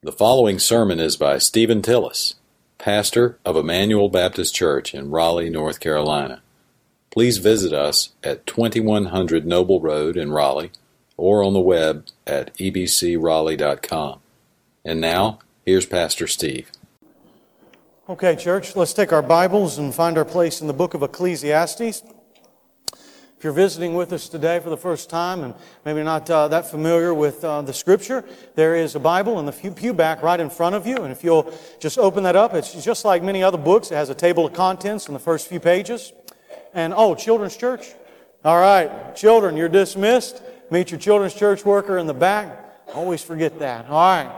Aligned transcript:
The 0.00 0.12
following 0.12 0.60
sermon 0.60 1.00
is 1.00 1.16
by 1.16 1.38
Stephen 1.38 1.82
Tillis, 1.82 2.34
pastor 2.78 3.36
of 3.44 3.56
Emmanuel 3.56 4.08
Baptist 4.08 4.54
Church 4.54 4.94
in 4.94 5.10
Raleigh, 5.10 5.50
North 5.50 5.80
Carolina. 5.80 6.40
Please 7.10 7.38
visit 7.38 7.72
us 7.72 8.10
at 8.22 8.46
2100 8.46 9.44
Noble 9.44 9.80
Road 9.80 10.16
in 10.16 10.30
Raleigh 10.30 10.70
or 11.16 11.42
on 11.42 11.52
the 11.52 11.58
web 11.58 12.06
at 12.28 12.54
ebcraleigh.com. 12.58 14.20
And 14.84 15.00
now, 15.00 15.40
here's 15.66 15.84
Pastor 15.84 16.28
Steve. 16.28 16.70
Okay, 18.08 18.36
church, 18.36 18.76
let's 18.76 18.92
take 18.92 19.12
our 19.12 19.20
Bibles 19.20 19.78
and 19.78 19.92
find 19.92 20.16
our 20.16 20.24
place 20.24 20.60
in 20.60 20.68
the 20.68 20.72
book 20.72 20.94
of 20.94 21.02
Ecclesiastes. 21.02 22.04
If 23.38 23.44
you're 23.44 23.52
visiting 23.52 23.94
with 23.94 24.12
us 24.12 24.28
today 24.28 24.58
for 24.58 24.68
the 24.68 24.76
first 24.76 25.08
time 25.08 25.44
and 25.44 25.54
maybe 25.84 26.02
not 26.02 26.28
uh, 26.28 26.48
that 26.48 26.68
familiar 26.68 27.14
with 27.14 27.44
uh, 27.44 27.62
the 27.62 27.72
scripture, 27.72 28.24
there 28.56 28.74
is 28.74 28.96
a 28.96 28.98
Bible 28.98 29.38
in 29.38 29.46
the 29.46 29.52
pew 29.52 29.94
back 29.94 30.24
right 30.24 30.40
in 30.40 30.50
front 30.50 30.74
of 30.74 30.88
you. 30.88 30.96
And 30.96 31.12
if 31.12 31.22
you'll 31.22 31.48
just 31.78 32.00
open 32.00 32.24
that 32.24 32.34
up, 32.34 32.52
it's 32.54 32.84
just 32.84 33.04
like 33.04 33.22
many 33.22 33.44
other 33.44 33.56
books. 33.56 33.92
It 33.92 33.94
has 33.94 34.10
a 34.10 34.14
table 34.14 34.44
of 34.44 34.54
contents 34.54 35.06
in 35.06 35.14
the 35.14 35.20
first 35.20 35.46
few 35.46 35.60
pages. 35.60 36.12
And 36.74 36.92
oh, 36.92 37.14
children's 37.14 37.56
church. 37.56 37.86
All 38.44 38.58
right, 38.58 39.14
children, 39.14 39.56
you're 39.56 39.68
dismissed. 39.68 40.42
Meet 40.72 40.90
your 40.90 40.98
children's 40.98 41.34
church 41.34 41.64
worker 41.64 41.96
in 41.96 42.08
the 42.08 42.14
back. 42.14 42.74
Always 42.92 43.22
forget 43.22 43.60
that. 43.60 43.86
All 43.86 44.00
right. 44.00 44.32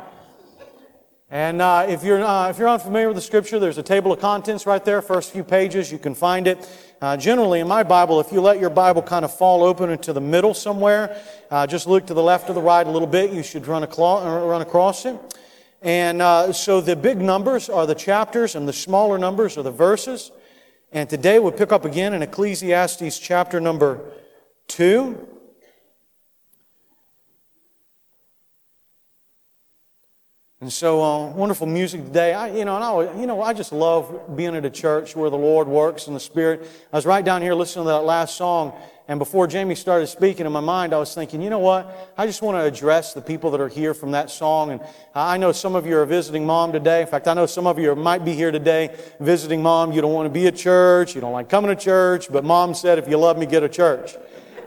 And 1.31 1.63
uh, 1.63 1.87
if, 1.89 2.03
you're, 2.03 2.23
uh, 2.23 2.51
if 2.51 2.59
you're 2.59 2.69
unfamiliar 2.69 3.07
with 3.07 3.17
the 3.17 3.23
scripture, 3.23 3.61
there's 3.61 3.79
a 3.79 3.85
table 3.85 4.13
of 4.13 4.19
contents 4.19 4.67
right 4.67 4.85
there, 4.85 5.01
first 5.01 5.31
few 5.31 5.45
pages. 5.45 5.91
You 5.91 5.99
can 5.99 6.15
find 6.15 6.49
it. 6.49 6.69
Uh, 7.01 7.17
generally, 7.17 7.61
in 7.61 7.69
my 7.69 7.83
Bible, 7.83 8.21
if 8.21 8.31
you 8.31 8.43
let 8.43 8.61
your 8.61 8.69
Bible 8.69 9.01
kind 9.01 9.25
of 9.25 9.35
fall 9.35 9.65
open 9.65 9.89
into 9.89 10.13
the 10.13 10.21
middle 10.21 10.53
somewhere, 10.53 11.19
uh, 11.51 11.67
just 11.67 11.87
look 11.87 12.07
to 12.07 12.13
the 12.13 12.23
left 12.23 12.51
or 12.51 12.53
the 12.53 12.61
right 12.61 12.87
a 12.87 12.91
little 12.91 13.09
bit, 13.09 13.33
you 13.33 13.43
should 13.43 13.67
run, 13.67 13.83
aclo- 13.83 14.47
run 14.47 14.61
across 14.61 15.07
it. 15.07 15.19
And 15.81 16.21
uh, 16.21 16.53
so 16.53 16.83
the 16.83 16.95
big 16.95 17.17
numbers 17.19 17.71
are 17.71 17.87
the 17.87 17.95
chapters, 17.95 18.55
and 18.55 18.69
the 18.69 18.75
smaller 18.75 19.17
numbers 19.17 19.57
are 19.57 19.63
the 19.63 19.71
verses. 19.71 20.31
And 20.93 21.09
today 21.09 21.39
we'll 21.39 21.53
pick 21.53 21.73
up 21.73 21.87
again 21.87 22.13
in 22.13 22.21
Ecclesiastes 22.21 23.19
chapter 23.19 23.61
number 23.61 24.01
2. 24.69 25.40
And 30.63 30.71
so, 30.71 31.03
uh, 31.03 31.31
wonderful 31.31 31.67
music 31.67 32.05
today. 32.05 32.35
I, 32.35 32.55
you 32.55 32.67
know, 32.67 32.77
and 32.77 32.85
I, 32.85 33.19
you 33.19 33.27
know, 33.27 33.41
I 33.41 33.55
just 33.55 33.73
love 33.73 34.37
being 34.37 34.55
at 34.55 34.63
a 34.67 34.69
church 34.69 35.17
where 35.17 35.31
the 35.31 35.39
Lord 35.39 35.67
works 35.67 36.07
in 36.07 36.13
the 36.13 36.21
Spirit. 36.21 36.69
I 36.93 36.97
was 36.97 37.07
right 37.07 37.25
down 37.25 37.41
here 37.41 37.55
listening 37.55 37.87
to 37.87 37.93
that 37.93 38.05
last 38.05 38.37
song, 38.37 38.75
and 39.09 39.19
before 39.19 39.47
Jamie 39.47 39.75
started 39.75 40.09
speaking 40.09 40.45
in 40.45 40.53
my 40.53 40.61
mind, 40.61 40.93
I 40.93 40.99
was 40.99 41.15
thinking, 41.15 41.41
you 41.41 41.49
know 41.49 41.61
what? 41.61 42.13
I 42.19 42.27
just 42.27 42.43
want 42.43 42.59
to 42.59 42.63
address 42.63 43.15
the 43.15 43.23
people 43.23 43.51
that 43.53 43.61
are 43.63 43.69
here 43.69 43.95
from 43.95 44.11
that 44.11 44.29
song. 44.29 44.73
And 44.73 44.83
I 45.15 45.39
know 45.39 45.51
some 45.51 45.75
of 45.75 45.87
you 45.87 45.97
are 45.97 46.05
visiting 46.05 46.45
mom 46.45 46.73
today. 46.73 47.01
In 47.01 47.07
fact, 47.07 47.27
I 47.27 47.33
know 47.33 47.47
some 47.47 47.67
of 47.67 47.79
you 47.79 47.95
might 47.95 48.23
be 48.23 48.35
here 48.35 48.51
today 48.51 48.95
visiting 49.19 49.63
mom. 49.63 49.93
You 49.93 50.03
don't 50.03 50.13
want 50.13 50.27
to 50.27 50.31
be 50.31 50.47
at 50.47 50.57
church. 50.57 51.15
You 51.15 51.23
don't 51.23 51.33
like 51.33 51.49
coming 51.49 51.75
to 51.75 51.83
church. 51.83 52.31
But 52.31 52.45
mom 52.45 52.75
said, 52.75 52.99
if 52.99 53.09
you 53.09 53.17
love 53.17 53.39
me, 53.39 53.47
get 53.47 53.63
a 53.63 53.69
church. 53.69 54.15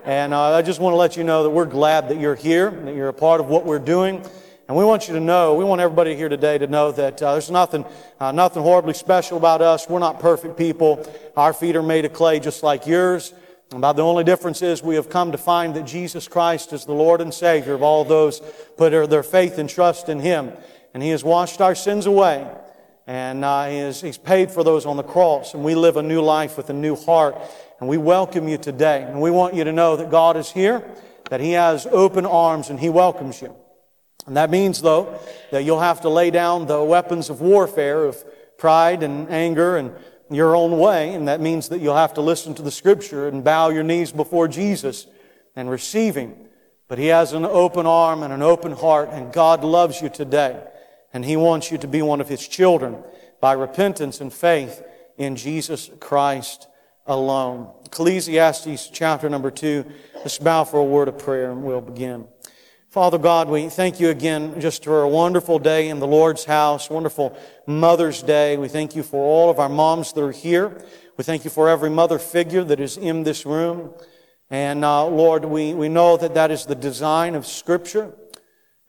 And 0.05 0.33
uh, 0.33 0.55
I 0.55 0.63
just 0.63 0.79
want 0.79 0.93
to 0.93 0.97
let 0.97 1.15
you 1.17 1.23
know 1.23 1.43
that 1.43 1.51
we're 1.51 1.65
glad 1.65 2.09
that 2.09 2.19
you're 2.19 2.35
here, 2.35 2.71
that 2.71 2.95
you're 2.95 3.09
a 3.09 3.13
part 3.13 3.39
of 3.39 3.47
what 3.47 3.63
we're 3.63 3.77
doing. 3.77 4.25
And 4.73 4.79
we 4.79 4.85
want 4.85 5.07
you 5.07 5.13
to 5.13 5.19
know, 5.19 5.53
we 5.53 5.63
want 5.63 5.81
everybody 5.81 6.15
here 6.15 6.29
today 6.29 6.57
to 6.57 6.65
know 6.65 6.91
that 6.93 7.21
uh, 7.21 7.33
there's 7.33 7.51
nothing, 7.51 7.85
uh, 8.19 8.31
nothing 8.31 8.63
horribly 8.63 8.95
special 8.95 9.37
about 9.37 9.61
us. 9.61 9.87
We're 9.87 9.99
not 9.99 10.19
perfect 10.19 10.57
people. 10.57 11.07
Our 11.37 11.53
feet 11.53 11.75
are 11.75 11.83
made 11.83 12.05
of 12.05 12.13
clay 12.13 12.39
just 12.39 12.63
like 12.63 12.87
yours. 12.87 13.35
About 13.71 13.97
the 13.97 14.01
only 14.01 14.23
difference 14.23 14.63
is 14.63 14.81
we 14.81 14.95
have 14.95 15.11
come 15.11 15.31
to 15.31 15.37
find 15.37 15.75
that 15.75 15.85
Jesus 15.85 16.27
Christ 16.27 16.73
is 16.73 16.85
the 16.85 16.91
Lord 16.91 17.21
and 17.21 17.31
Savior 17.31 17.73
of 17.73 17.83
all 17.83 18.03
those 18.03 18.41
put 18.75 18.89
their 19.11 19.21
faith 19.21 19.59
and 19.59 19.69
trust 19.69 20.09
in 20.09 20.19
Him. 20.19 20.51
And 20.95 21.03
He 21.03 21.09
has 21.09 21.23
washed 21.23 21.61
our 21.61 21.75
sins 21.75 22.07
away. 22.07 22.43
And 23.05 23.45
uh, 23.45 23.67
he 23.67 24.07
He's 24.07 24.17
paid 24.17 24.49
for 24.49 24.63
those 24.63 24.87
on 24.87 24.97
the 24.97 25.03
cross. 25.03 25.53
And 25.53 25.63
we 25.63 25.75
live 25.75 25.97
a 25.97 26.01
new 26.01 26.23
life 26.23 26.57
with 26.57 26.71
a 26.71 26.73
new 26.73 26.95
heart. 26.95 27.37
And 27.79 27.87
we 27.87 27.97
welcome 27.97 28.47
you 28.47 28.57
today. 28.57 29.03
And 29.03 29.21
we 29.21 29.29
want 29.29 29.53
you 29.53 29.65
to 29.65 29.71
know 29.71 29.97
that 29.97 30.09
God 30.09 30.35
is 30.35 30.51
here, 30.51 30.83
that 31.29 31.41
He 31.41 31.51
has 31.51 31.85
open 31.91 32.25
arms, 32.25 32.71
and 32.71 32.79
He 32.79 32.89
welcomes 32.89 33.39
you. 33.39 33.55
And 34.25 34.37
that 34.37 34.49
means, 34.49 34.81
though, 34.81 35.19
that 35.51 35.63
you'll 35.63 35.79
have 35.79 36.01
to 36.01 36.09
lay 36.09 36.31
down 36.31 36.67
the 36.67 36.83
weapons 36.83 37.29
of 37.29 37.41
warfare 37.41 38.05
of 38.05 38.23
pride 38.57 39.03
and 39.03 39.29
anger 39.29 39.77
and 39.77 39.93
your 40.29 40.55
own 40.55 40.79
way. 40.79 41.13
And 41.13 41.27
that 41.27 41.41
means 41.41 41.69
that 41.69 41.79
you'll 41.79 41.95
have 41.95 42.13
to 42.15 42.21
listen 42.21 42.53
to 42.55 42.61
the 42.61 42.71
scripture 42.71 43.27
and 43.27 43.43
bow 43.43 43.69
your 43.69 43.83
knees 43.83 44.11
before 44.11 44.47
Jesus 44.47 45.07
and 45.55 45.69
receive 45.69 46.15
Him. 46.15 46.35
But 46.87 46.99
He 46.99 47.07
has 47.07 47.33
an 47.33 47.45
open 47.45 47.85
arm 47.85 48.23
and 48.23 48.33
an 48.33 48.41
open 48.41 48.71
heart, 48.71 49.09
and 49.11 49.33
God 49.33 49.63
loves 49.63 50.01
you 50.01 50.09
today. 50.09 50.63
And 51.13 51.25
He 51.25 51.35
wants 51.35 51.71
you 51.71 51.77
to 51.79 51.87
be 51.87 52.01
one 52.01 52.21
of 52.21 52.29
His 52.29 52.47
children 52.47 53.03
by 53.41 53.53
repentance 53.53 54.21
and 54.21 54.31
faith 54.31 54.81
in 55.17 55.35
Jesus 55.35 55.89
Christ 55.99 56.67
alone. 57.05 57.71
Ecclesiastes 57.85 58.89
chapter 58.89 59.29
number 59.29 59.51
two. 59.51 59.85
Let's 60.15 60.39
bow 60.39 60.63
for 60.63 60.79
a 60.79 60.83
word 60.83 61.09
of 61.09 61.19
prayer 61.19 61.51
and 61.51 61.63
we'll 61.63 61.81
begin. 61.81 62.27
Father 62.93 63.17
God, 63.17 63.49
we 63.49 63.69
thank 63.69 63.99
you 63.99 64.09
again 64.09 64.61
just 64.61 64.83
for 64.83 65.01
a 65.01 65.09
wonderful 65.09 65.57
day 65.57 65.89
in 65.89 65.97
the 65.97 66.05
Lord's 66.05 66.45
house, 66.45 66.91
wonderful 66.91 67.35
Mother's 67.65 68.21
Day. 68.21 68.55
We 68.55 68.67
thank 68.67 68.95
you 68.95 69.01
for 69.01 69.25
all 69.25 69.49
of 69.49 69.57
our 69.57 69.67
moms 69.67 70.13
that 70.13 70.21
are 70.21 70.31
here. 70.31 70.79
We 71.17 71.23
thank 71.23 71.43
you 71.43 71.49
for 71.49 71.67
every 71.67 71.89
mother 71.89 72.19
figure 72.19 72.63
that 72.65 72.79
is 72.79 72.97
in 72.97 73.23
this 73.23 73.47
room. 73.47 73.95
And 74.51 74.85
uh, 74.85 75.07
Lord, 75.07 75.43
we, 75.43 75.73
we 75.73 75.89
know 75.89 76.17
that 76.17 76.35
that 76.35 76.51
is 76.51 76.67
the 76.67 76.75
design 76.75 77.33
of 77.33 77.47
Scripture. 77.47 78.13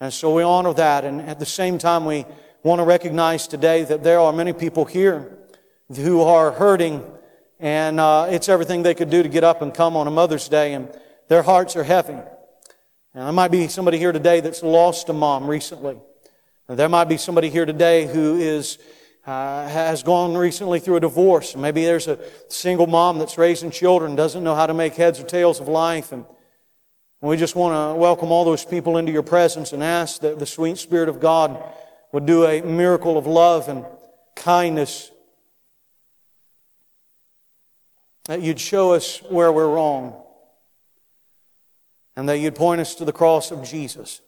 And 0.00 0.12
so 0.12 0.34
we 0.34 0.42
honor 0.42 0.74
that. 0.74 1.06
And 1.06 1.22
at 1.22 1.38
the 1.38 1.46
same 1.46 1.78
time, 1.78 2.04
we 2.04 2.26
want 2.62 2.80
to 2.80 2.84
recognize 2.84 3.48
today 3.48 3.84
that 3.84 4.04
there 4.04 4.20
are 4.20 4.34
many 4.34 4.52
people 4.52 4.84
here 4.84 5.34
who 5.96 6.20
are 6.20 6.52
hurting, 6.52 7.02
and 7.58 7.98
uh, 7.98 8.26
it's 8.28 8.50
everything 8.50 8.82
they 8.82 8.94
could 8.94 9.08
do 9.08 9.22
to 9.22 9.30
get 9.30 9.44
up 9.44 9.62
and 9.62 9.72
come 9.72 9.96
on 9.96 10.06
a 10.06 10.10
Mother's 10.10 10.50
Day, 10.50 10.74
and 10.74 10.94
their 11.28 11.42
hearts 11.42 11.74
are 11.74 11.84
heavy. 11.84 12.18
Now, 13.14 13.24
there 13.24 13.32
might 13.32 13.52
be 13.52 13.68
somebody 13.68 13.98
here 13.98 14.10
today 14.10 14.40
that's 14.40 14.60
lost 14.64 15.08
a 15.08 15.12
mom 15.12 15.46
recently. 15.46 15.96
There 16.66 16.88
might 16.88 17.04
be 17.04 17.16
somebody 17.16 17.48
here 17.48 17.64
today 17.64 18.08
who 18.08 18.38
is, 18.38 18.78
uh, 19.24 19.68
has 19.68 20.02
gone 20.02 20.36
recently 20.36 20.80
through 20.80 20.96
a 20.96 21.00
divorce. 21.00 21.54
Maybe 21.54 21.84
there's 21.84 22.08
a 22.08 22.18
single 22.48 22.88
mom 22.88 23.20
that's 23.20 23.38
raising 23.38 23.70
children, 23.70 24.16
doesn't 24.16 24.42
know 24.42 24.56
how 24.56 24.66
to 24.66 24.74
make 24.74 24.96
heads 24.96 25.20
or 25.20 25.22
tails 25.22 25.60
of 25.60 25.68
life. 25.68 26.10
And 26.10 26.24
we 27.20 27.36
just 27.36 27.54
want 27.54 27.94
to 27.94 28.00
welcome 28.00 28.32
all 28.32 28.44
those 28.44 28.64
people 28.64 28.96
into 28.96 29.12
your 29.12 29.22
presence 29.22 29.72
and 29.72 29.80
ask 29.80 30.20
that 30.22 30.40
the 30.40 30.46
sweet 30.46 30.76
Spirit 30.76 31.08
of 31.08 31.20
God 31.20 31.62
would 32.10 32.26
do 32.26 32.44
a 32.44 32.62
miracle 32.62 33.16
of 33.16 33.28
love 33.28 33.68
and 33.68 33.86
kindness. 34.34 35.12
That 38.24 38.42
you'd 38.42 38.58
show 38.58 38.92
us 38.92 39.18
where 39.22 39.52
we're 39.52 39.68
wrong 39.68 40.23
and 42.16 42.28
that 42.28 42.38
you'd 42.38 42.54
point 42.54 42.80
us 42.80 42.94
to 42.96 43.04
the 43.04 43.12
cross 43.12 43.50
of 43.50 43.64
Jesus. 43.64 44.20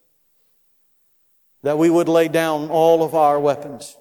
That 1.62 1.78
we 1.78 1.90
would 1.90 2.08
lay 2.08 2.28
down 2.28 2.70
all 2.70 3.02
of 3.02 3.14
our 3.14 3.38
weapons 3.40 3.96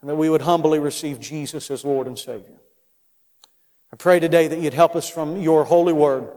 and 0.00 0.08
that 0.08 0.16
we 0.16 0.30
would 0.30 0.42
humbly 0.42 0.78
receive 0.78 1.20
Jesus 1.20 1.70
as 1.70 1.84
Lord 1.84 2.06
and 2.06 2.18
Savior. 2.18 2.60
I 3.92 3.96
pray 3.96 4.20
today 4.20 4.48
that 4.48 4.60
you'd 4.60 4.74
help 4.74 4.94
us 4.94 5.08
from 5.08 5.40
your 5.40 5.64
holy 5.64 5.92
word. 5.92 6.28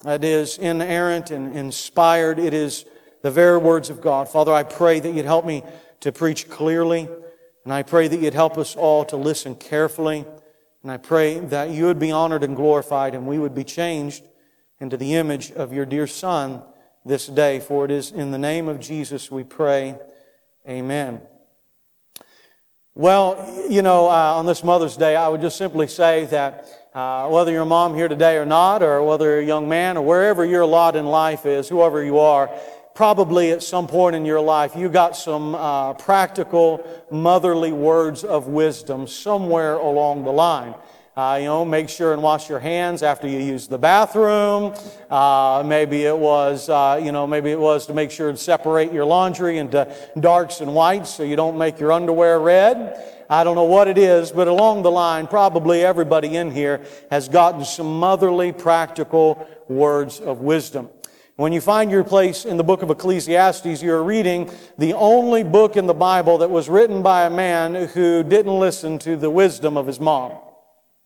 That 0.00 0.24
is 0.24 0.58
inerrant 0.58 1.30
and 1.30 1.56
inspired. 1.56 2.38
It 2.38 2.52
is 2.52 2.84
the 3.22 3.30
very 3.30 3.58
words 3.58 3.90
of 3.90 4.00
God. 4.00 4.28
Father, 4.28 4.52
I 4.52 4.64
pray 4.64 5.00
that 5.00 5.14
you'd 5.14 5.24
help 5.24 5.46
me 5.46 5.62
to 6.00 6.12
preach 6.12 6.50
clearly. 6.50 7.08
And 7.64 7.72
I 7.72 7.82
pray 7.82 8.08
that 8.08 8.20
you'd 8.20 8.34
help 8.34 8.58
us 8.58 8.76
all 8.76 9.04
to 9.06 9.16
listen 9.16 9.54
carefully. 9.54 10.26
And 10.82 10.92
I 10.92 10.98
pray 10.98 11.38
that 11.38 11.70
you 11.70 11.84
would 11.84 11.98
be 11.98 12.12
honored 12.12 12.42
and 12.42 12.54
glorified 12.54 13.14
and 13.14 13.26
we 13.26 13.38
would 13.38 13.54
be 13.54 13.64
changed 13.64 14.24
into 14.80 14.96
the 14.96 15.14
image 15.14 15.52
of 15.52 15.72
your 15.72 15.86
dear 15.86 16.06
Son 16.06 16.62
this 17.04 17.26
day. 17.26 17.60
For 17.60 17.84
it 17.84 17.90
is 17.90 18.10
in 18.10 18.30
the 18.30 18.38
name 18.38 18.68
of 18.68 18.80
Jesus 18.80 19.30
we 19.30 19.44
pray. 19.44 19.96
Amen. 20.68 21.20
Well, 22.94 23.66
you 23.68 23.82
know, 23.82 24.08
uh, 24.08 24.34
on 24.36 24.46
this 24.46 24.62
Mother's 24.62 24.96
Day, 24.96 25.16
I 25.16 25.28
would 25.28 25.40
just 25.40 25.56
simply 25.56 25.88
say 25.88 26.26
that 26.26 26.66
uh, 26.94 27.28
whether 27.28 27.50
you're 27.50 27.62
a 27.62 27.66
mom 27.66 27.94
here 27.94 28.06
today 28.06 28.36
or 28.36 28.46
not, 28.46 28.82
or 28.82 29.02
whether 29.02 29.24
you're 29.24 29.40
a 29.40 29.44
young 29.44 29.68
man, 29.68 29.96
or 29.96 30.06
wherever 30.06 30.44
your 30.44 30.64
lot 30.64 30.94
in 30.94 31.06
life 31.06 31.44
is, 31.44 31.68
whoever 31.68 32.04
you 32.04 32.18
are, 32.18 32.48
probably 32.94 33.50
at 33.50 33.62
some 33.62 33.88
point 33.88 34.14
in 34.14 34.24
your 34.24 34.40
life 34.40 34.76
you 34.76 34.88
got 34.88 35.16
some 35.16 35.54
uh, 35.54 35.92
practical 35.94 36.86
motherly 37.10 37.72
words 37.72 38.22
of 38.22 38.46
wisdom 38.46 39.06
somewhere 39.06 39.74
along 39.74 40.24
the 40.24 40.30
line. 40.30 40.74
Uh, 41.16 41.38
you 41.40 41.44
know, 41.44 41.64
make 41.64 41.88
sure 41.88 42.12
and 42.12 42.20
wash 42.20 42.48
your 42.48 42.58
hands 42.58 43.00
after 43.00 43.28
you 43.28 43.38
use 43.38 43.68
the 43.68 43.78
bathroom. 43.78 44.74
Uh, 45.08 45.62
maybe 45.64 46.02
it 46.02 46.18
was, 46.18 46.68
uh, 46.68 47.00
you 47.00 47.12
know, 47.12 47.24
maybe 47.24 47.52
it 47.52 47.60
was 47.60 47.86
to 47.86 47.94
make 47.94 48.10
sure 48.10 48.32
to 48.32 48.36
separate 48.36 48.92
your 48.92 49.04
laundry 49.04 49.58
into 49.58 49.86
darks 50.18 50.60
and 50.60 50.74
whites 50.74 51.14
so 51.14 51.22
you 51.22 51.36
don't 51.36 51.56
make 51.56 51.78
your 51.78 51.92
underwear 51.92 52.40
red. 52.40 53.00
I 53.30 53.44
don't 53.44 53.54
know 53.54 53.62
what 53.62 53.86
it 53.86 53.96
is, 53.96 54.32
but 54.32 54.48
along 54.48 54.82
the 54.82 54.90
line, 54.90 55.28
probably 55.28 55.84
everybody 55.84 56.34
in 56.34 56.50
here 56.50 56.84
has 57.12 57.28
gotten 57.28 57.64
some 57.64 58.00
motherly, 58.00 58.50
practical 58.50 59.46
words 59.68 60.18
of 60.18 60.40
wisdom. 60.40 60.90
When 61.36 61.52
you 61.52 61.60
find 61.60 61.92
your 61.92 62.02
place 62.02 62.44
in 62.44 62.56
the 62.56 62.64
book 62.64 62.82
of 62.82 62.90
Ecclesiastes, 62.90 63.82
you're 63.82 64.02
reading 64.02 64.50
the 64.78 64.94
only 64.94 65.44
book 65.44 65.76
in 65.76 65.86
the 65.86 65.94
Bible 65.94 66.38
that 66.38 66.50
was 66.50 66.68
written 66.68 67.02
by 67.02 67.24
a 67.24 67.30
man 67.30 67.88
who 67.88 68.24
didn't 68.24 68.58
listen 68.58 68.98
to 69.00 69.16
the 69.16 69.30
wisdom 69.30 69.76
of 69.76 69.86
his 69.86 70.00
mom. 70.00 70.32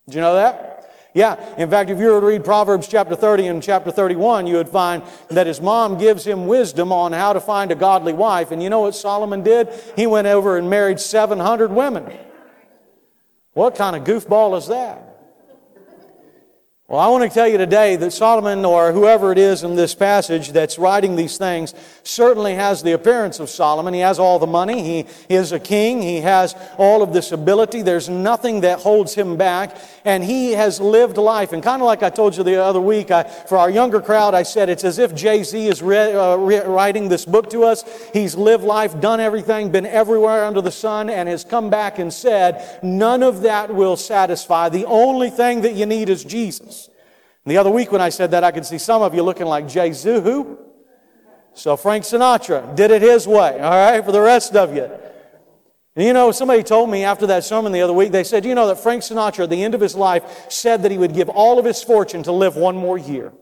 Did 0.08 0.14
you 0.14 0.20
know 0.22 0.36
that? 0.36 0.90
Yeah, 1.12 1.36
in 1.58 1.68
fact, 1.68 1.90
if 1.90 1.98
you 1.98 2.06
were 2.06 2.20
to 2.20 2.26
read 2.26 2.42
Proverbs 2.44 2.88
chapter 2.88 3.14
30 3.14 3.48
and 3.48 3.62
chapter 3.62 3.90
31, 3.90 4.46
you 4.46 4.56
would 4.56 4.70
find 4.70 5.02
that 5.28 5.46
his 5.46 5.60
mom 5.60 5.98
gives 5.98 6.26
him 6.26 6.46
wisdom 6.46 6.92
on 6.92 7.12
how 7.12 7.34
to 7.34 7.40
find 7.40 7.70
a 7.70 7.74
godly 7.74 8.14
wife. 8.14 8.50
And 8.50 8.62
you 8.62 8.70
know 8.70 8.80
what 8.80 8.94
Solomon 8.94 9.42
did? 9.42 9.68
He 9.96 10.06
went 10.06 10.26
over 10.26 10.56
and 10.56 10.70
married 10.70 10.98
700 10.98 11.70
women. 11.70 12.10
What 13.52 13.74
kind 13.74 13.96
of 13.96 14.04
goofball 14.04 14.56
is 14.56 14.68
that? 14.68 15.17
Well, 16.90 17.00
I 17.00 17.08
want 17.08 17.22
to 17.22 17.28
tell 17.28 17.46
you 17.46 17.58
today 17.58 17.96
that 17.96 18.14
Solomon, 18.14 18.64
or 18.64 18.94
whoever 18.94 19.30
it 19.30 19.36
is 19.36 19.62
in 19.62 19.76
this 19.76 19.94
passage 19.94 20.52
that's 20.52 20.78
writing 20.78 21.16
these 21.16 21.36
things, 21.36 21.74
certainly 22.02 22.54
has 22.54 22.82
the 22.82 22.92
appearance 22.92 23.40
of 23.40 23.50
Solomon. 23.50 23.92
He 23.92 24.00
has 24.00 24.18
all 24.18 24.38
the 24.38 24.46
money. 24.46 25.02
He 25.02 25.06
is 25.28 25.52
a 25.52 25.60
king. 25.60 26.00
He 26.00 26.22
has 26.22 26.54
all 26.78 27.02
of 27.02 27.12
this 27.12 27.30
ability. 27.30 27.82
There's 27.82 28.08
nothing 28.08 28.62
that 28.62 28.78
holds 28.78 29.14
him 29.14 29.36
back. 29.36 29.76
And 30.06 30.24
he 30.24 30.52
has 30.52 30.80
lived 30.80 31.18
life. 31.18 31.52
And 31.52 31.62
kind 31.62 31.82
of 31.82 31.86
like 31.86 32.02
I 32.02 32.08
told 32.08 32.38
you 32.38 32.42
the 32.42 32.56
other 32.64 32.80
week, 32.80 33.10
I, 33.10 33.24
for 33.24 33.58
our 33.58 33.68
younger 33.68 34.00
crowd, 34.00 34.32
I 34.32 34.42
said 34.42 34.70
it's 34.70 34.84
as 34.84 34.98
if 34.98 35.14
Jay 35.14 35.42
Z 35.42 35.68
is 35.68 35.82
re, 35.82 36.14
uh, 36.14 36.36
re, 36.36 36.60
writing 36.60 37.10
this 37.10 37.26
book 37.26 37.50
to 37.50 37.64
us. 37.64 37.84
He's 38.14 38.34
lived 38.34 38.64
life, 38.64 38.98
done 38.98 39.20
everything, 39.20 39.70
been 39.70 39.84
everywhere 39.84 40.46
under 40.46 40.62
the 40.62 40.72
sun, 40.72 41.10
and 41.10 41.28
has 41.28 41.44
come 41.44 41.68
back 41.68 41.98
and 41.98 42.10
said, 42.10 42.82
none 42.82 43.22
of 43.22 43.42
that 43.42 43.74
will 43.74 43.98
satisfy. 43.98 44.70
The 44.70 44.86
only 44.86 45.28
thing 45.28 45.60
that 45.60 45.74
you 45.74 45.84
need 45.84 46.08
is 46.08 46.24
Jesus. 46.24 46.77
And 47.48 47.54
the 47.54 47.60
other 47.60 47.70
week 47.70 47.90
when 47.90 48.02
I 48.02 48.10
said 48.10 48.32
that, 48.32 48.44
I 48.44 48.50
could 48.50 48.66
see 48.66 48.76
some 48.76 49.00
of 49.00 49.14
you 49.14 49.22
looking 49.22 49.46
like 49.46 49.66
Jay 49.66 49.88
Zuhu. 49.88 50.58
So 51.54 51.78
Frank 51.78 52.04
Sinatra 52.04 52.76
did 52.76 52.90
it 52.90 53.00
his 53.00 53.26
way, 53.26 53.58
all 53.58 53.70
right, 53.70 54.04
for 54.04 54.12
the 54.12 54.20
rest 54.20 54.54
of 54.54 54.76
you. 54.76 54.84
And 55.96 56.04
you 56.04 56.12
know, 56.12 56.30
somebody 56.30 56.62
told 56.62 56.90
me 56.90 57.04
after 57.04 57.26
that 57.28 57.44
sermon 57.44 57.72
the 57.72 57.80
other 57.80 57.94
week, 57.94 58.12
they 58.12 58.22
said, 58.22 58.44
you 58.44 58.54
know, 58.54 58.66
that 58.66 58.80
Frank 58.80 59.02
Sinatra 59.02 59.44
at 59.44 59.48
the 59.48 59.64
end 59.64 59.74
of 59.74 59.80
his 59.80 59.94
life 59.94 60.50
said 60.50 60.82
that 60.82 60.90
he 60.90 60.98
would 60.98 61.14
give 61.14 61.30
all 61.30 61.58
of 61.58 61.64
his 61.64 61.82
fortune 61.82 62.22
to 62.24 62.32
live 62.32 62.54
one 62.54 62.76
more 62.76 62.98
year. 62.98 63.32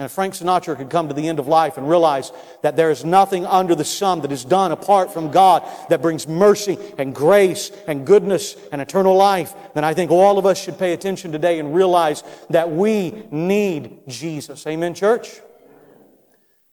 And 0.00 0.06
if 0.06 0.12
Frank 0.12 0.32
Sinatra 0.32 0.78
could 0.78 0.88
come 0.88 1.08
to 1.08 1.14
the 1.14 1.28
end 1.28 1.38
of 1.38 1.46
life 1.46 1.76
and 1.76 1.86
realize 1.86 2.32
that 2.62 2.74
there 2.74 2.90
is 2.90 3.04
nothing 3.04 3.44
under 3.44 3.74
the 3.74 3.84
sun 3.84 4.22
that 4.22 4.32
is 4.32 4.46
done 4.46 4.72
apart 4.72 5.12
from 5.12 5.30
God 5.30 5.62
that 5.90 6.00
brings 6.00 6.26
mercy 6.26 6.78
and 6.96 7.14
grace 7.14 7.70
and 7.86 8.06
goodness 8.06 8.56
and 8.72 8.80
eternal 8.80 9.14
life, 9.14 9.52
then 9.74 9.84
I 9.84 9.92
think 9.92 10.10
all 10.10 10.38
of 10.38 10.46
us 10.46 10.58
should 10.58 10.78
pay 10.78 10.94
attention 10.94 11.32
today 11.32 11.58
and 11.58 11.74
realize 11.74 12.24
that 12.48 12.70
we 12.70 13.24
need 13.30 14.08
Jesus. 14.08 14.66
Amen, 14.66 14.94
church? 14.94 15.38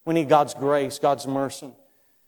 We 0.05 0.13
need 0.13 0.29
God's 0.29 0.53
grace, 0.53 0.97
God's 0.97 1.27
mercy. 1.27 1.73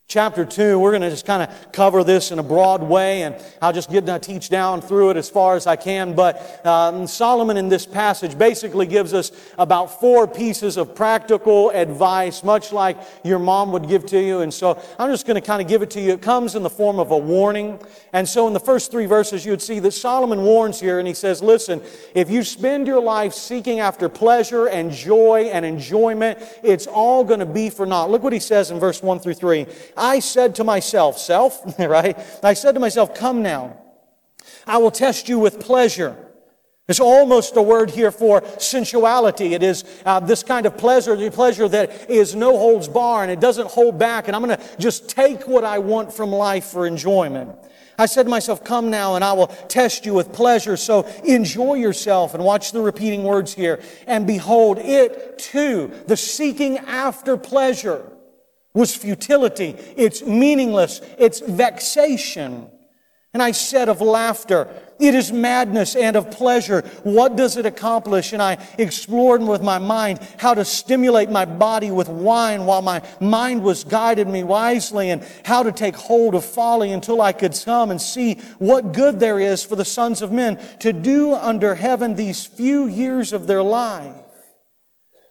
Chapter 0.10 0.44
2, 0.44 0.80
we're 0.80 0.90
going 0.90 1.04
to 1.04 1.12
just 1.12 1.28
kind 1.28 1.44
of 1.44 1.72
cover 1.72 2.04
this 2.04 2.32
in 2.32 2.40
a 2.40 2.44
broad 2.44 2.82
way, 2.82 3.22
and 3.22 3.36
I'll 3.62 3.72
just 3.72 3.92
get 3.92 4.08
to 4.08 4.18
teach 4.18 4.50
down 4.50 4.82
through 4.82 5.12
it 5.12 5.18
as 5.18 5.30
far 5.30 5.56
as 5.56 5.68
I 5.68 5.76
can. 5.76 6.16
But 6.16 6.66
um, 6.66 7.06
Solomon 7.06 7.58
in 7.58 7.70
this 7.70 7.86
passage 7.86 8.36
basically 8.36 8.88
gives 8.88 9.14
us 9.14 9.32
about 9.60 10.00
four 10.00 10.28
pieces 10.28 10.78
of 10.78 10.96
practical 10.96 11.70
advice, 11.70 12.44
much 12.44 12.74
like 12.74 12.98
your 13.24 13.38
mom 13.38 13.72
would 13.72 13.88
give 13.88 14.04
to 14.08 14.20
you. 14.20 14.40
And 14.40 14.52
so 14.52 14.82
I'm 14.98 15.12
just 15.12 15.28
going 15.28 15.40
to 15.40 15.46
kind 15.46 15.62
of 15.62 15.68
give 15.68 15.84
it 15.84 15.92
to 15.92 16.02
you. 16.02 16.14
It 16.14 16.24
comes 16.24 16.56
in 16.56 16.64
the 16.64 16.72
form 16.72 16.98
of 16.98 17.12
a 17.12 17.18
warning. 17.20 17.80
And 18.12 18.28
so 18.28 18.48
in 18.48 18.54
the 18.54 18.60
first 18.60 18.90
three 18.90 19.06
verses, 19.06 19.46
you 19.46 19.52
would 19.52 19.62
see 19.62 19.78
that 19.78 19.92
Solomon 19.92 20.42
warns 20.42 20.80
here, 20.80 20.98
and 20.98 21.08
he 21.08 21.14
says, 21.14 21.44
Listen, 21.44 21.84
if 22.16 22.32
you 22.32 22.42
spend 22.42 22.88
your 22.88 23.00
life 23.00 23.36
seeking 23.36 23.80
after 23.80 24.10
pleasure 24.10 24.68
and 24.70 24.92
joy 24.92 25.52
and 25.54 25.64
enjoyment, 25.64 26.40
it's 26.64 26.88
all 26.88 27.24
going 27.24 27.42
to 27.42 27.46
be 27.46 27.70
for 27.70 27.86
naught. 27.86 28.10
Look 28.10 28.24
what 28.24 28.34
he 28.34 28.40
says 28.40 28.72
in 28.72 28.80
verse 28.80 29.04
1 29.04 29.20
through 29.20 29.36
3. 29.36 29.68
I 30.00 30.20
said 30.20 30.56
to 30.56 30.64
myself, 30.64 31.18
self, 31.18 31.62
right? 31.80 32.18
I 32.44 32.54
said 32.54 32.74
to 32.74 32.80
myself, 32.80 33.14
come 33.14 33.44
now. 33.44 33.78
I 34.66 34.78
will 34.78 34.92
test 34.92 35.30
you 35.30 35.40
with 35.40 35.60
pleasure. 35.60 36.16
It's 36.88 37.00
almost 37.00 37.56
a 37.56 37.62
word 37.62 37.92
here 37.92 38.12
for 38.12 38.44
sensuality. 38.58 39.54
It 39.54 39.62
is 39.62 39.84
uh, 40.06 40.22
this 40.22 40.42
kind 40.42 40.66
of 40.66 40.76
pleasure, 40.76 41.16
the 41.16 41.30
pleasure 41.30 41.68
that 41.68 42.10
is 42.10 42.34
no 42.34 42.58
holds 42.58 42.88
bar 42.88 43.22
and 43.22 43.32
it 43.32 43.40
doesn't 43.40 43.68
hold 43.68 44.00
back. 44.00 44.28
And 44.28 44.36
I'm 44.36 44.44
going 44.44 44.58
to 44.58 44.78
just 44.80 45.08
take 45.08 45.48
what 45.48 45.64
I 45.64 45.78
want 45.78 46.12
from 46.12 46.32
life 46.32 46.66
for 46.66 46.88
enjoyment. 46.88 47.56
I 48.00 48.08
said 48.08 48.24
to 48.24 48.30
myself, 48.30 48.64
Come 48.64 48.90
now 48.90 49.16
and 49.16 49.24
I 49.24 49.34
will 49.34 49.48
test 49.48 50.06
you 50.08 50.16
with 50.16 50.34
pleasure. 50.34 50.78
So 50.78 51.04
enjoy 51.24 51.76
yourself 51.76 52.34
and 52.34 52.44
watch 52.44 52.72
the 52.72 52.82
repeating 52.82 53.24
words 53.24 53.54
here. 53.54 53.84
And 54.08 54.26
behold, 54.26 54.80
it 54.80 55.38
too, 55.38 55.92
the 56.08 56.18
seeking 56.18 56.80
after 56.80 57.38
pleasure 57.38 58.04
was 58.74 58.96
futility. 58.96 59.76
It's 59.98 60.22
meaningless. 60.22 61.02
It's 61.18 61.40
vexation. 61.40 62.70
And 63.32 63.44
I 63.44 63.52
said 63.52 63.90
of 63.90 64.02
laughter, 64.02 64.68
it 65.00 65.14
is 65.14 65.32
madness 65.32 65.96
and 65.96 66.16
of 66.16 66.32
pleasure. 66.32 66.82
What 67.04 67.36
does 67.36 67.58
it 67.58 67.66
accomplish? 67.68 68.34
And 68.34 68.42
I 68.42 68.58
explored 68.80 69.44
with 69.44 69.62
my 69.62 69.78
mind 69.78 70.20
how 70.38 70.56
to 70.56 70.66
stimulate 70.66 71.30
my 71.30 71.46
body 71.46 71.92
with 71.92 72.10
wine 72.10 72.66
while 72.66 72.82
my 72.82 73.04
mind 73.22 73.62
was 73.62 73.84
guided 73.84 74.28
me 74.28 74.44
wisely 74.44 75.12
and 75.12 75.24
how 75.46 75.62
to 75.62 75.72
take 75.72 75.96
hold 75.96 76.34
of 76.34 76.44
folly 76.44 76.92
until 76.92 77.22
I 77.22 77.32
could 77.32 77.54
come 77.64 77.92
and 77.92 78.02
see 78.02 78.40
what 78.58 78.94
good 78.94 79.20
there 79.20 79.40
is 79.40 79.64
for 79.64 79.76
the 79.76 79.86
sons 79.86 80.24
of 80.24 80.32
men 80.32 80.60
to 80.80 80.92
do 80.92 81.36
under 81.36 81.76
heaven 81.76 82.16
these 82.16 82.48
few 82.48 82.88
years 82.88 83.32
of 83.32 83.46
their 83.46 83.62
life. 83.62 84.16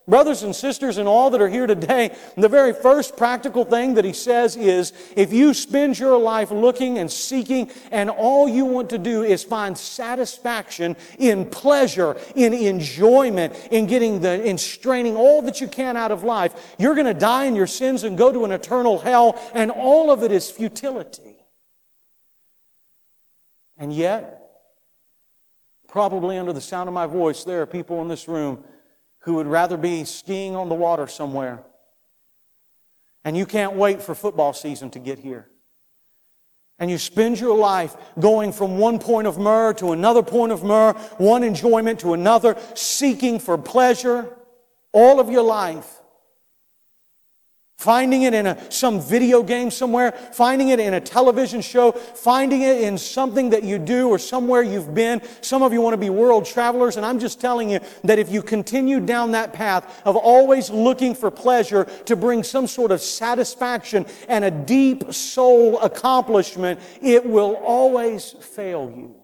Brothers 0.09 0.43
and 0.43 0.57
sisters 0.57 0.97
and 0.97 1.07
all 1.07 1.29
that 1.31 1.43
are 1.43 1.51
here 1.51 1.67
today, 1.67 2.17
the 2.35 2.49
very 2.49 2.73
first 2.73 3.15
practical 3.15 3.67
thing 3.67 3.93
that 3.95 4.07
he 4.07 4.15
says 4.15 4.57
is 4.57 4.95
if 5.15 5.35
you 5.35 5.53
spend 5.53 5.99
your 5.99 6.19
life 6.19 6.51
looking 6.51 6.97
and 6.97 7.13
seeking 7.13 7.71
and 7.91 8.09
all 8.09 8.49
you 8.49 8.65
want 8.65 8.89
to 8.91 8.99
do 8.99 9.23
is 9.23 9.45
find 9.45 9.77
satisfaction 9.77 10.97
in 11.19 11.45
pleasure, 11.45 12.17
in 12.35 12.55
enjoyment, 12.55 13.55
in 13.71 13.87
getting 13.87 14.21
the, 14.21 14.43
in 14.43 14.57
straining 14.57 15.15
all 15.15 15.43
that 15.43 15.61
you 15.61 15.69
can 15.69 15.95
out 15.95 16.11
of 16.11 16.25
life, 16.25 16.75
you're 16.79 16.95
going 16.95 17.07
to 17.07 17.13
die 17.13 17.45
in 17.45 17.55
your 17.55 17.67
sins 17.67 18.03
and 18.03 18.17
go 18.17 18.33
to 18.33 18.47
an 18.47 18.51
eternal 18.51 18.99
hell 18.99 19.39
and 19.53 19.71
all 19.71 20.11
of 20.11 20.23
it 20.23 20.33
is 20.33 20.51
futility. 20.51 21.37
And 23.77 23.93
yet, 23.93 24.39
probably 25.87 26.39
under 26.39 26.55
the 26.55 26.63
sound 26.63 26.89
of 26.89 26.95
my 26.95 27.07
voice, 27.07 27.45
there 27.45 27.61
are 27.61 27.67
people 27.67 28.01
in 28.01 28.09
this 28.09 28.27
room 28.27 28.65
who 29.21 29.35
would 29.35 29.47
rather 29.47 29.77
be 29.77 30.05
skiing 30.05 30.55
on 30.57 30.69
the 30.69 30.75
water 30.75 31.07
somewhere. 31.07 31.63
And 33.25 33.37
you 33.37 33.47
can't 33.47 33.75
wait 33.75 34.01
for 34.01 34.15
football 34.15 34.53
season 34.53 34.91
to 34.91 34.99
get 34.99 35.19
here. 35.19 35.49
And 36.79 36.91
you 36.91 36.99
spend 36.99 37.41
your 37.41 37.57
life 37.57 37.97
going 38.19 38.53
from 38.53 38.79
one 38.79 38.99
point 38.99 39.27
of 39.27 39.37
myrrh 39.37 39.75
to 39.75 39.93
another 39.93 40.23
point 40.23 40.53
of 40.53 40.63
myrrh, 40.63 40.93
one 41.19 41.43
enjoyment 41.43 42.01
to 42.01 42.15
another, 42.15 42.57
seeking 42.75 43.41
for 43.41 43.59
pleasure 43.59 44.33
all 44.93 45.19
of 45.19 45.29
your 45.29 45.43
life. 45.43 45.98
Finding 47.79 48.23
it 48.23 48.35
in 48.35 48.45
a, 48.45 48.73
some 48.73 49.01
video 49.01 49.41
game 49.41 49.71
somewhere, 49.71 50.11
finding 50.33 50.71
it 50.71 50.81
in 50.81 50.95
a 50.95 51.01
television 51.01 51.61
show, 51.61 51.93
finding 51.93 52.63
it 52.63 52.81
in 52.81 52.99
something 52.99 53.51
that 53.51 53.63
you 53.63 53.79
do 53.79 54.09
or 54.09 54.19
somewhere 54.19 54.63
you've 54.63 54.95
been. 54.95 55.23
Some 55.43 55.63
of 55.63 55.73
you 55.73 55.81
want 55.81 55.95
to 55.95 55.99
be 55.99 56.11
world 56.11 56.45
travelers, 56.45 56.97
and 56.97 57.07
I'm 57.07 57.21
just 57.21 57.41
telling 57.41 57.71
you 57.71 57.79
that 58.03 58.19
if 58.19 58.33
you 58.33 58.43
continue 58.43 58.99
down 58.99 59.31
that 59.31 59.53
path 59.53 60.03
of 60.05 60.17
always 60.17 60.71
looking 60.71 61.15
for 61.15 61.31
pleasure 61.31 61.85
to 62.07 62.17
bring 62.17 62.43
some 62.43 62.67
sort 62.67 62.91
of 62.91 63.01
satisfaction 63.01 64.07
and 64.27 64.45
a 64.45 64.51
deep 64.51 65.15
soul 65.15 65.79
accomplishment, 65.79 66.81
it 67.01 67.25
will 67.25 67.55
always 67.63 68.33
fail 68.33 68.93
you. 68.93 69.18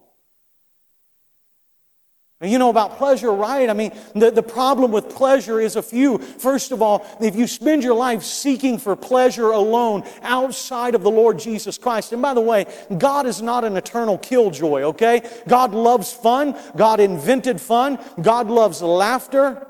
You 2.44 2.58
know 2.58 2.70
about 2.70 2.98
pleasure, 2.98 3.32
right? 3.32 3.68
I 3.68 3.72
mean, 3.72 3.92
the, 4.14 4.30
the 4.30 4.42
problem 4.42 4.92
with 4.92 5.08
pleasure 5.08 5.60
is 5.60 5.76
a 5.76 5.82
few. 5.82 6.18
First 6.18 6.72
of 6.72 6.82
all, 6.82 7.06
if 7.20 7.36
you 7.36 7.46
spend 7.46 7.82
your 7.82 7.94
life 7.94 8.22
seeking 8.22 8.78
for 8.78 8.96
pleasure 8.96 9.50
alone 9.50 10.04
outside 10.22 10.94
of 10.94 11.02
the 11.02 11.10
Lord 11.10 11.38
Jesus 11.38 11.78
Christ, 11.78 12.12
and 12.12 12.20
by 12.20 12.34
the 12.34 12.40
way, 12.40 12.66
God 12.96 13.26
is 13.26 13.40
not 13.40 13.64
an 13.64 13.76
eternal 13.76 14.18
killjoy, 14.18 14.82
okay? 14.82 15.22
God 15.48 15.72
loves 15.72 16.12
fun. 16.12 16.56
God 16.76 17.00
invented 17.00 17.60
fun. 17.60 17.98
God 18.20 18.48
loves 18.48 18.82
laughter. 18.82 19.66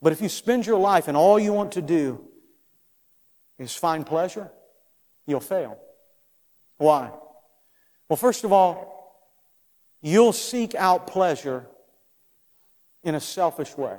But 0.00 0.12
if 0.12 0.20
you 0.20 0.28
spend 0.28 0.66
your 0.66 0.78
life 0.78 1.08
and 1.08 1.16
all 1.16 1.38
you 1.38 1.52
want 1.52 1.72
to 1.72 1.82
do 1.82 2.24
is 3.58 3.74
find 3.74 4.06
pleasure, 4.06 4.50
you'll 5.26 5.40
fail. 5.40 5.78
Why? 6.76 7.10
Well, 8.08 8.16
first 8.16 8.44
of 8.44 8.52
all, 8.52 8.97
You'll 10.00 10.32
seek 10.32 10.74
out 10.74 11.06
pleasure 11.06 11.66
in 13.02 13.14
a 13.14 13.20
selfish 13.20 13.76
way. 13.76 13.98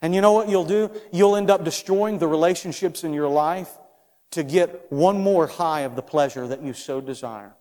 And 0.00 0.14
you 0.14 0.20
know 0.20 0.32
what 0.32 0.48
you'll 0.48 0.64
do? 0.64 0.90
You'll 1.12 1.36
end 1.36 1.50
up 1.50 1.64
destroying 1.64 2.18
the 2.18 2.28
relationships 2.28 3.04
in 3.04 3.12
your 3.12 3.28
life 3.28 3.70
to 4.30 4.42
get 4.42 4.90
one 4.92 5.20
more 5.20 5.46
high 5.46 5.80
of 5.80 5.96
the 5.96 6.02
pleasure 6.02 6.46
that 6.46 6.62
you 6.62 6.72
so 6.72 7.00
desire. 7.00 7.54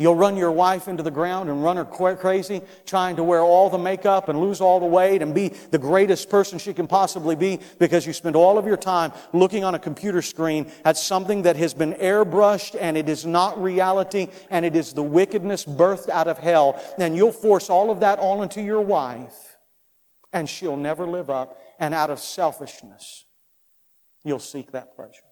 You'll 0.00 0.14
run 0.14 0.36
your 0.36 0.52
wife 0.52 0.86
into 0.86 1.02
the 1.02 1.10
ground 1.10 1.50
and 1.50 1.64
run 1.64 1.76
her 1.76 1.84
crazy, 1.84 2.62
trying 2.86 3.16
to 3.16 3.24
wear 3.24 3.40
all 3.40 3.68
the 3.68 3.78
makeup 3.78 4.28
and 4.28 4.40
lose 4.40 4.60
all 4.60 4.78
the 4.78 4.86
weight 4.86 5.22
and 5.22 5.34
be 5.34 5.48
the 5.48 5.78
greatest 5.78 6.30
person 6.30 6.60
she 6.60 6.72
can 6.72 6.86
possibly 6.86 7.34
be 7.34 7.58
because 7.80 8.06
you 8.06 8.12
spend 8.12 8.36
all 8.36 8.58
of 8.58 8.64
your 8.64 8.76
time 8.76 9.12
looking 9.32 9.64
on 9.64 9.74
a 9.74 9.78
computer 9.78 10.22
screen 10.22 10.70
at 10.84 10.96
something 10.96 11.42
that 11.42 11.56
has 11.56 11.74
been 11.74 11.94
airbrushed 11.94 12.76
and 12.80 12.96
it 12.96 13.08
is 13.08 13.26
not 13.26 13.60
reality 13.60 14.28
and 14.50 14.64
it 14.64 14.76
is 14.76 14.92
the 14.92 15.02
wickedness 15.02 15.64
birthed 15.64 16.08
out 16.08 16.28
of 16.28 16.38
hell. 16.38 16.80
And 16.96 17.16
you'll 17.16 17.32
force 17.32 17.68
all 17.68 17.90
of 17.90 17.98
that 17.98 18.20
all 18.20 18.42
into 18.42 18.62
your 18.62 18.80
wife 18.80 19.56
and 20.32 20.48
she'll 20.48 20.76
never 20.76 21.08
live 21.08 21.28
up. 21.28 21.60
And 21.80 21.92
out 21.92 22.10
of 22.10 22.20
selfishness, 22.20 23.24
you'll 24.24 24.38
seek 24.38 24.70
that 24.72 24.94
pleasure. 24.94 25.27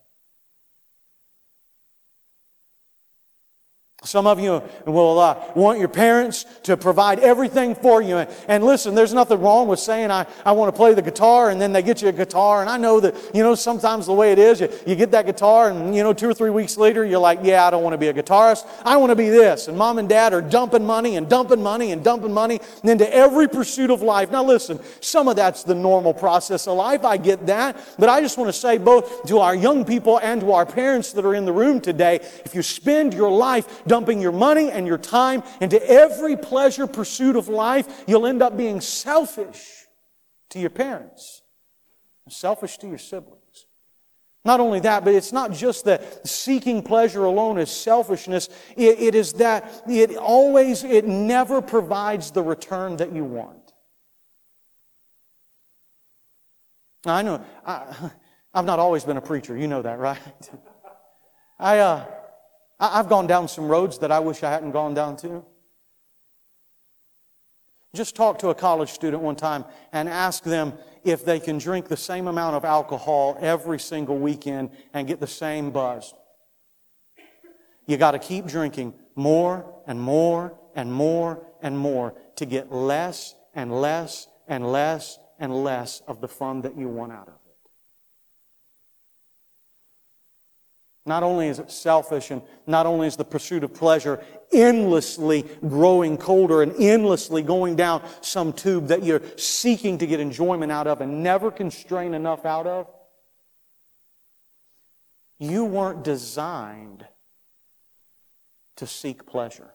Some 4.04 4.26
of 4.26 4.38
you 4.38 4.62
will 4.84 5.18
uh, 5.18 5.42
want 5.54 5.78
your 5.78 5.88
parents 5.88 6.44
to 6.64 6.76
provide 6.76 7.18
everything 7.20 7.74
for 7.74 8.02
you. 8.02 8.18
And, 8.18 8.30
and, 8.46 8.64
listen, 8.64 8.94
there's 8.94 9.14
nothing 9.14 9.40
wrong 9.40 9.68
with 9.68 9.80
saying, 9.80 10.10
I, 10.10 10.26
I 10.44 10.52
want 10.52 10.72
to 10.72 10.76
play 10.76 10.92
the 10.92 11.00
guitar, 11.00 11.48
and 11.48 11.58
then 11.58 11.72
they 11.72 11.82
get 11.82 12.02
you 12.02 12.08
a 12.08 12.12
guitar. 12.12 12.60
And 12.60 12.68
I 12.68 12.76
know 12.76 13.00
that, 13.00 13.14
you 13.34 13.42
know, 13.42 13.54
sometimes 13.54 14.04
the 14.04 14.12
way 14.12 14.32
it 14.32 14.38
is, 14.38 14.60
you, 14.60 14.68
you 14.86 14.96
get 14.96 15.12
that 15.12 15.24
guitar, 15.24 15.70
and, 15.70 15.96
you 15.96 16.02
know, 16.02 16.12
two 16.12 16.28
or 16.28 16.34
three 16.34 16.50
weeks 16.50 16.76
later, 16.76 17.06
you're 17.06 17.18
like, 17.18 17.38
yeah, 17.42 17.66
I 17.66 17.70
don't 17.70 17.82
want 17.82 17.94
to 17.94 17.98
be 17.98 18.08
a 18.08 18.12
guitarist. 18.12 18.66
I 18.84 18.98
want 18.98 19.10
to 19.10 19.16
be 19.16 19.30
this. 19.30 19.66
And 19.66 19.78
mom 19.78 19.98
and 19.98 20.10
dad 20.10 20.34
are 20.34 20.42
dumping 20.42 20.84
money 20.84 21.16
and 21.16 21.26
dumping 21.26 21.62
money 21.62 21.92
and 21.92 22.04
dumping 22.04 22.34
money 22.34 22.60
into 22.84 23.12
every 23.12 23.48
pursuit 23.48 23.90
of 23.90 24.02
life. 24.02 24.30
Now, 24.30 24.44
listen, 24.44 24.78
some 25.00 25.26
of 25.26 25.36
that's 25.36 25.62
the 25.62 25.74
normal 25.74 26.12
process 26.12 26.68
of 26.68 26.76
life. 26.76 27.02
I 27.02 27.16
get 27.16 27.46
that. 27.46 27.82
But 27.98 28.10
I 28.10 28.20
just 28.20 28.36
want 28.36 28.48
to 28.48 28.58
say, 28.58 28.76
both 28.76 29.24
to 29.28 29.38
our 29.38 29.54
young 29.54 29.86
people 29.86 30.18
and 30.18 30.42
to 30.42 30.52
our 30.52 30.66
parents 30.66 31.12
that 31.14 31.24
are 31.24 31.34
in 31.34 31.46
the 31.46 31.52
room 31.52 31.80
today, 31.80 32.16
if 32.44 32.54
you 32.54 32.60
spend 32.60 33.14
your 33.14 33.30
life 33.30 33.84
dumping 33.86 34.20
your 34.20 34.32
money 34.32 34.70
and 34.70 34.86
your 34.86 34.98
time 34.98 35.42
into 35.60 35.84
every 35.88 36.36
pleasure 36.36 36.86
pursuit 36.86 37.36
of 37.36 37.48
life, 37.48 38.04
you'll 38.06 38.26
end 38.26 38.42
up 38.42 38.56
being 38.56 38.80
selfish 38.80 39.86
to 40.50 40.58
your 40.58 40.70
parents, 40.70 41.42
selfish 42.28 42.78
to 42.78 42.88
your 42.88 42.98
siblings. 42.98 43.66
Not 44.46 44.60
only 44.60 44.78
that, 44.80 45.04
but 45.04 45.12
it's 45.12 45.32
not 45.32 45.52
just 45.52 45.86
that 45.86 46.26
seeking 46.26 46.80
pleasure 46.80 47.24
alone 47.24 47.58
is 47.58 47.68
selfishness. 47.68 48.48
It, 48.76 49.00
it 49.00 49.14
is 49.16 49.32
that 49.34 49.82
it 49.88 50.16
always, 50.16 50.84
it 50.84 51.04
never 51.04 51.60
provides 51.60 52.30
the 52.30 52.42
return 52.42 52.96
that 52.98 53.12
you 53.12 53.24
want. 53.24 53.72
Now, 57.04 57.14
I 57.16 57.22
know, 57.22 57.44
I, 57.64 57.72
I, 58.54 58.58
have 58.58 58.66
not 58.66 58.78
always 58.78 59.02
been 59.02 59.16
a 59.16 59.20
preacher. 59.20 59.56
You 59.56 59.66
know 59.66 59.82
that, 59.82 59.98
right? 59.98 60.18
I, 61.58 61.78
uh, 61.80 62.06
I've 62.78 63.08
gone 63.08 63.26
down 63.26 63.48
some 63.48 63.68
roads 63.68 63.98
that 63.98 64.12
I 64.12 64.20
wish 64.20 64.42
I 64.42 64.50
hadn't 64.50 64.72
gone 64.72 64.94
down 64.94 65.16
to. 65.18 65.44
Just 67.94 68.14
talk 68.14 68.38
to 68.40 68.50
a 68.50 68.54
college 68.54 68.90
student 68.90 69.22
one 69.22 69.36
time 69.36 69.64
and 69.92 70.08
ask 70.08 70.44
them 70.44 70.74
if 71.02 71.24
they 71.24 71.40
can 71.40 71.56
drink 71.56 71.88
the 71.88 71.96
same 71.96 72.28
amount 72.28 72.54
of 72.54 72.64
alcohol 72.64 73.38
every 73.40 73.78
single 73.78 74.18
weekend 74.18 74.70
and 74.92 75.08
get 75.08 75.20
the 75.20 75.26
same 75.26 75.70
buzz. 75.70 76.12
You 77.86 77.96
got 77.96 78.10
to 78.10 78.18
keep 78.18 78.46
drinking 78.46 78.92
more 79.14 79.64
and 79.86 79.98
more 79.98 80.58
and 80.74 80.92
more 80.92 81.46
and 81.62 81.78
more 81.78 82.14
to 82.36 82.44
get 82.44 82.70
less 82.70 83.34
and 83.54 83.80
less 83.80 84.28
and 84.46 84.70
less 84.70 85.18
and 85.38 85.64
less 85.64 86.02
of 86.06 86.20
the 86.20 86.28
fun 86.28 86.62
that 86.62 86.76
you 86.76 86.88
want 86.88 87.12
out 87.12 87.28
of 87.28 87.34
it. 87.34 87.40
Not 91.06 91.22
only 91.22 91.46
is 91.46 91.60
it 91.60 91.70
selfish 91.70 92.32
and 92.32 92.42
not 92.66 92.84
only 92.84 93.06
is 93.06 93.16
the 93.16 93.24
pursuit 93.24 93.62
of 93.62 93.72
pleasure 93.72 94.22
endlessly 94.52 95.44
growing 95.60 96.16
colder 96.16 96.62
and 96.62 96.74
endlessly 96.80 97.42
going 97.42 97.76
down 97.76 98.02
some 98.20 98.52
tube 98.52 98.88
that 98.88 99.04
you're 99.04 99.22
seeking 99.36 99.98
to 99.98 100.06
get 100.06 100.20
enjoyment 100.20 100.72
out 100.72 100.86
of 100.86 101.00
and 101.00 101.22
never 101.22 101.50
constrain 101.50 102.12
enough 102.12 102.44
out 102.44 102.66
of, 102.66 102.88
you 105.38 105.64
weren't 105.64 106.02
designed 106.02 107.06
to 108.76 108.86
seek 108.86 109.26
pleasure. 109.26 109.70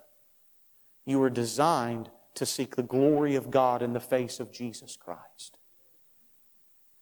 You 1.05 1.19
were 1.19 1.29
designed 1.29 2.09
to 2.35 2.45
seek 2.45 2.75
the 2.75 2.83
glory 2.83 3.35
of 3.35 3.51
God 3.51 3.81
in 3.81 3.93
the 3.93 4.00
face 4.00 4.39
of 4.39 4.51
Jesus 4.51 4.97
Christ. 4.97 5.57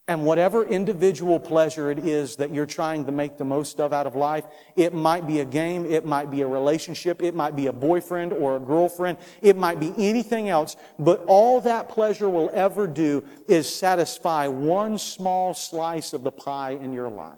And 0.10 0.26
whatever 0.26 0.66
individual 0.66 1.40
pleasure 1.40 1.92
it 1.92 2.00
is 2.00 2.38
that 2.38 2.52
you're 2.52 2.66
trying 2.66 3.06
to 3.06 3.12
make 3.12 3.38
the 3.38 3.46
most 3.46 3.80
of 3.80 3.94
out 3.94 4.08
of 4.08 4.16
life, 4.16 4.44
it 4.76 4.92
might 4.92 5.28
be 5.28 5.42
a 5.42 5.46
game, 5.46 5.86
it 5.86 6.04
might 6.04 6.32
be 6.32 6.42
a 6.42 6.48
relationship, 6.48 7.22
it 7.22 7.36
might 7.36 7.56
be 7.56 7.68
a 7.68 7.74
boyfriend 7.74 8.34
or 8.34 8.56
a 8.56 8.60
girlfriend, 8.60 9.20
it 9.44 9.56
might 9.56 9.80
be 9.80 9.94
anything 10.00 10.50
else, 10.50 10.78
but 10.98 11.24
all 11.28 11.62
that 11.62 11.90
pleasure 11.90 12.28
will 12.28 12.50
ever 12.56 12.88
do 12.88 13.24
is 13.48 13.72
satisfy 13.72 14.48
one 14.48 14.98
small 14.98 15.54
slice 15.54 16.12
of 16.14 16.24
the 16.24 16.32
pie 16.32 16.72
in 16.72 16.92
your 16.92 17.10
life. 17.10 17.38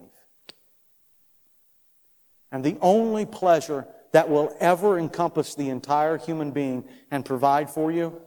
And 2.53 2.63
the 2.63 2.77
only 2.79 3.25
pleasure 3.25 3.85
that 4.13 4.29
will 4.29 4.55
ever 4.61 4.97
encompass 4.97 5.55
the 5.55 5.67
entire 5.67 6.17
human 6.17 6.51
being 6.51 6.85
and 7.11 7.25
provide 7.25 7.69
for 7.69 7.91
you 7.91 8.21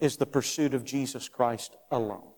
is 0.00 0.16
the 0.16 0.26
pursuit 0.26 0.74
of 0.74 0.84
Jesus 0.84 1.28
Christ 1.28 1.76
alone. 1.92 2.33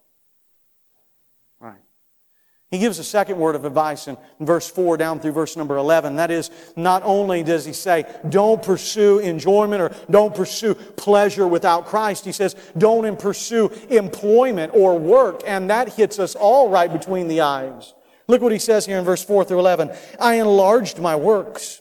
He 2.73 2.79
gives 2.79 2.99
a 2.99 3.05
second 3.05 3.39
word 3.39 3.55
of 3.55 3.65
advice 3.65 4.09
in 4.09 4.17
verse 4.41 4.69
4 4.69 4.97
down 4.97 5.21
through 5.21 5.33
verse 5.33 5.57
number 5.57 5.77
11. 5.77 6.17
That 6.17 6.33
is, 6.33 6.51
not 6.75 7.03
only 7.05 7.45
does 7.45 7.65
he 7.65 7.73
say, 7.73 8.05
don't 8.29 8.61
pursue 8.61 9.21
enjoyment 9.21 9.81
or 9.81 9.93
don't 10.11 10.35
pursue 10.35 10.75
pleasure 10.75 11.47
without 11.47 11.87
Christ, 11.87 12.25
he 12.25 12.33
says, 12.33 12.57
don't 12.77 13.19
pursue 13.21 13.69
employment 13.89 14.73
or 14.75 14.99
work. 14.99 15.43
And 15.47 15.71
that 15.71 15.91
hits 15.91 16.19
us 16.19 16.35
all 16.35 16.69
right 16.69 16.93
between 16.93 17.29
the 17.29 17.43
eyes. 17.43 17.95
Look 18.27 18.43
what 18.43 18.51
he 18.51 18.59
says 18.59 18.85
here 18.85 18.99
in 18.99 19.05
verse 19.05 19.23
4 19.23 19.45
through 19.45 19.61
11. 19.61 19.93
I 20.19 20.35
enlarged 20.35 20.99
my 20.99 21.15
works 21.15 21.81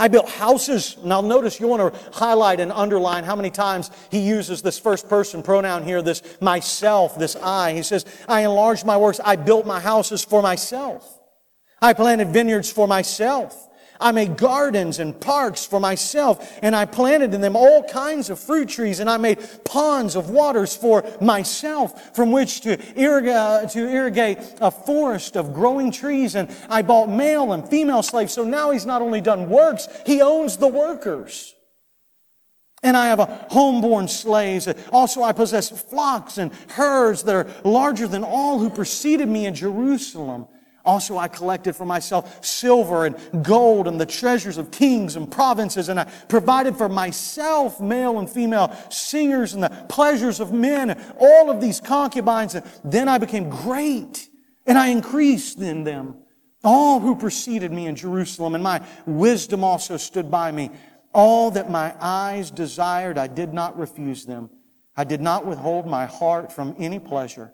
I 0.00 0.08
built 0.08 0.30
houses. 0.30 0.96
Now 1.04 1.20
notice 1.20 1.60
you 1.60 1.68
want 1.68 1.92
to 1.92 2.00
highlight 2.18 2.58
and 2.58 2.72
underline 2.72 3.22
how 3.22 3.36
many 3.36 3.50
times 3.50 3.90
he 4.10 4.18
uses 4.20 4.62
this 4.62 4.78
first 4.78 5.10
person 5.10 5.42
pronoun 5.42 5.84
here, 5.84 6.00
this 6.00 6.22
myself, 6.40 7.18
this 7.18 7.36
I. 7.36 7.74
He 7.74 7.82
says, 7.82 8.06
I 8.26 8.40
enlarged 8.40 8.86
my 8.86 8.96
works. 8.96 9.20
I 9.22 9.36
built 9.36 9.66
my 9.66 9.78
houses 9.78 10.24
for 10.24 10.40
myself. 10.40 11.20
I 11.82 11.92
planted 11.92 12.28
vineyards 12.28 12.72
for 12.72 12.88
myself. 12.88 13.68
I 14.00 14.12
made 14.12 14.36
gardens 14.36 14.98
and 14.98 15.18
parks 15.20 15.66
for 15.66 15.78
myself, 15.78 16.58
and 16.62 16.74
I 16.74 16.86
planted 16.86 17.34
in 17.34 17.40
them 17.40 17.54
all 17.54 17.82
kinds 17.84 18.30
of 18.30 18.38
fruit 18.38 18.68
trees, 18.68 19.00
and 19.00 19.10
I 19.10 19.18
made 19.18 19.38
ponds 19.64 20.16
of 20.16 20.30
waters 20.30 20.74
for 20.74 21.04
myself 21.20 22.16
from 22.16 22.32
which 22.32 22.62
to 22.62 22.78
irrigate, 22.98 23.34
uh, 23.34 23.66
to 23.68 23.88
irrigate 23.88 24.38
a 24.60 24.70
forest 24.70 25.36
of 25.36 25.52
growing 25.52 25.92
trees, 25.92 26.34
and 26.34 26.50
I 26.68 26.82
bought 26.82 27.08
male 27.08 27.52
and 27.52 27.68
female 27.68 28.02
slaves. 28.02 28.32
So 28.32 28.44
now 28.44 28.70
he's 28.70 28.86
not 28.86 29.02
only 29.02 29.20
done 29.20 29.48
works, 29.48 29.88
he 30.06 30.22
owns 30.22 30.56
the 30.56 30.68
workers. 30.68 31.54
And 32.82 32.96
I 32.96 33.08
have 33.08 33.20
a 33.20 33.46
homeborn 33.50 34.08
slaves. 34.08 34.66
Also, 34.90 35.22
I 35.22 35.32
possess 35.32 35.68
flocks 35.68 36.38
and 36.38 36.50
herds 36.70 37.24
that 37.24 37.34
are 37.34 37.46
larger 37.62 38.06
than 38.06 38.24
all 38.24 38.58
who 38.58 38.70
preceded 38.70 39.28
me 39.28 39.44
in 39.44 39.54
Jerusalem. 39.54 40.48
Also, 40.90 41.16
I 41.16 41.28
collected 41.28 41.76
for 41.76 41.84
myself 41.86 42.44
silver 42.44 43.06
and 43.06 43.44
gold 43.44 43.86
and 43.86 44.00
the 44.00 44.04
treasures 44.04 44.58
of 44.58 44.72
kings 44.72 45.14
and 45.14 45.30
provinces, 45.30 45.88
and 45.88 46.00
I 46.00 46.04
provided 46.28 46.76
for 46.76 46.88
myself 46.88 47.80
male 47.80 48.18
and 48.18 48.28
female 48.28 48.76
singers 48.90 49.54
and 49.54 49.62
the 49.62 49.70
pleasures 49.88 50.40
of 50.40 50.52
men, 50.52 50.90
and 50.90 51.00
all 51.20 51.48
of 51.48 51.60
these 51.60 51.80
concubines. 51.80 52.56
And 52.56 52.66
then 52.82 53.08
I 53.08 53.18
became 53.18 53.48
great, 53.48 54.28
and 54.66 54.76
I 54.76 54.88
increased 54.88 55.60
in 55.60 55.84
them. 55.84 56.16
All 56.64 56.98
who 56.98 57.14
preceded 57.14 57.70
me 57.70 57.86
in 57.86 57.94
Jerusalem, 57.94 58.56
and 58.56 58.64
my 58.64 58.84
wisdom 59.06 59.62
also 59.62 59.96
stood 59.96 60.28
by 60.28 60.50
me. 60.50 60.72
All 61.14 61.52
that 61.52 61.70
my 61.70 61.94
eyes 62.00 62.50
desired, 62.50 63.16
I 63.16 63.28
did 63.28 63.54
not 63.54 63.78
refuse 63.78 64.24
them. 64.24 64.50
I 64.96 65.04
did 65.04 65.20
not 65.20 65.46
withhold 65.46 65.86
my 65.86 66.06
heart 66.06 66.50
from 66.52 66.74
any 66.80 66.98
pleasure. 66.98 67.52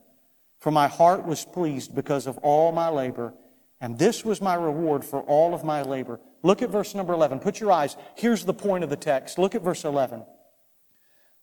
For 0.66 0.73
my 0.73 0.88
heart 0.88 1.25
was 1.25 1.44
pleased 1.44 1.94
because 1.94 2.26
of 2.26 2.38
all 2.38 2.73
my 2.73 2.88
labor, 2.88 3.32
and 3.80 3.96
this 3.96 4.25
was 4.25 4.40
my 4.40 4.56
reward 4.56 5.04
for 5.04 5.20
all 5.20 5.54
of 5.54 5.62
my 5.62 5.82
labor. 5.82 6.18
Look 6.42 6.61
at 6.61 6.70
verse 6.70 6.92
number 6.92 7.12
11. 7.12 7.38
Put 7.38 7.61
your 7.61 7.70
eyes. 7.70 7.96
Here's 8.16 8.44
the 8.44 8.52
point 8.52 8.82
of 8.82 8.90
the 8.90 8.96
text. 8.96 9.38
Look 9.38 9.54
at 9.54 9.62
verse 9.62 9.85
11. 9.85 10.25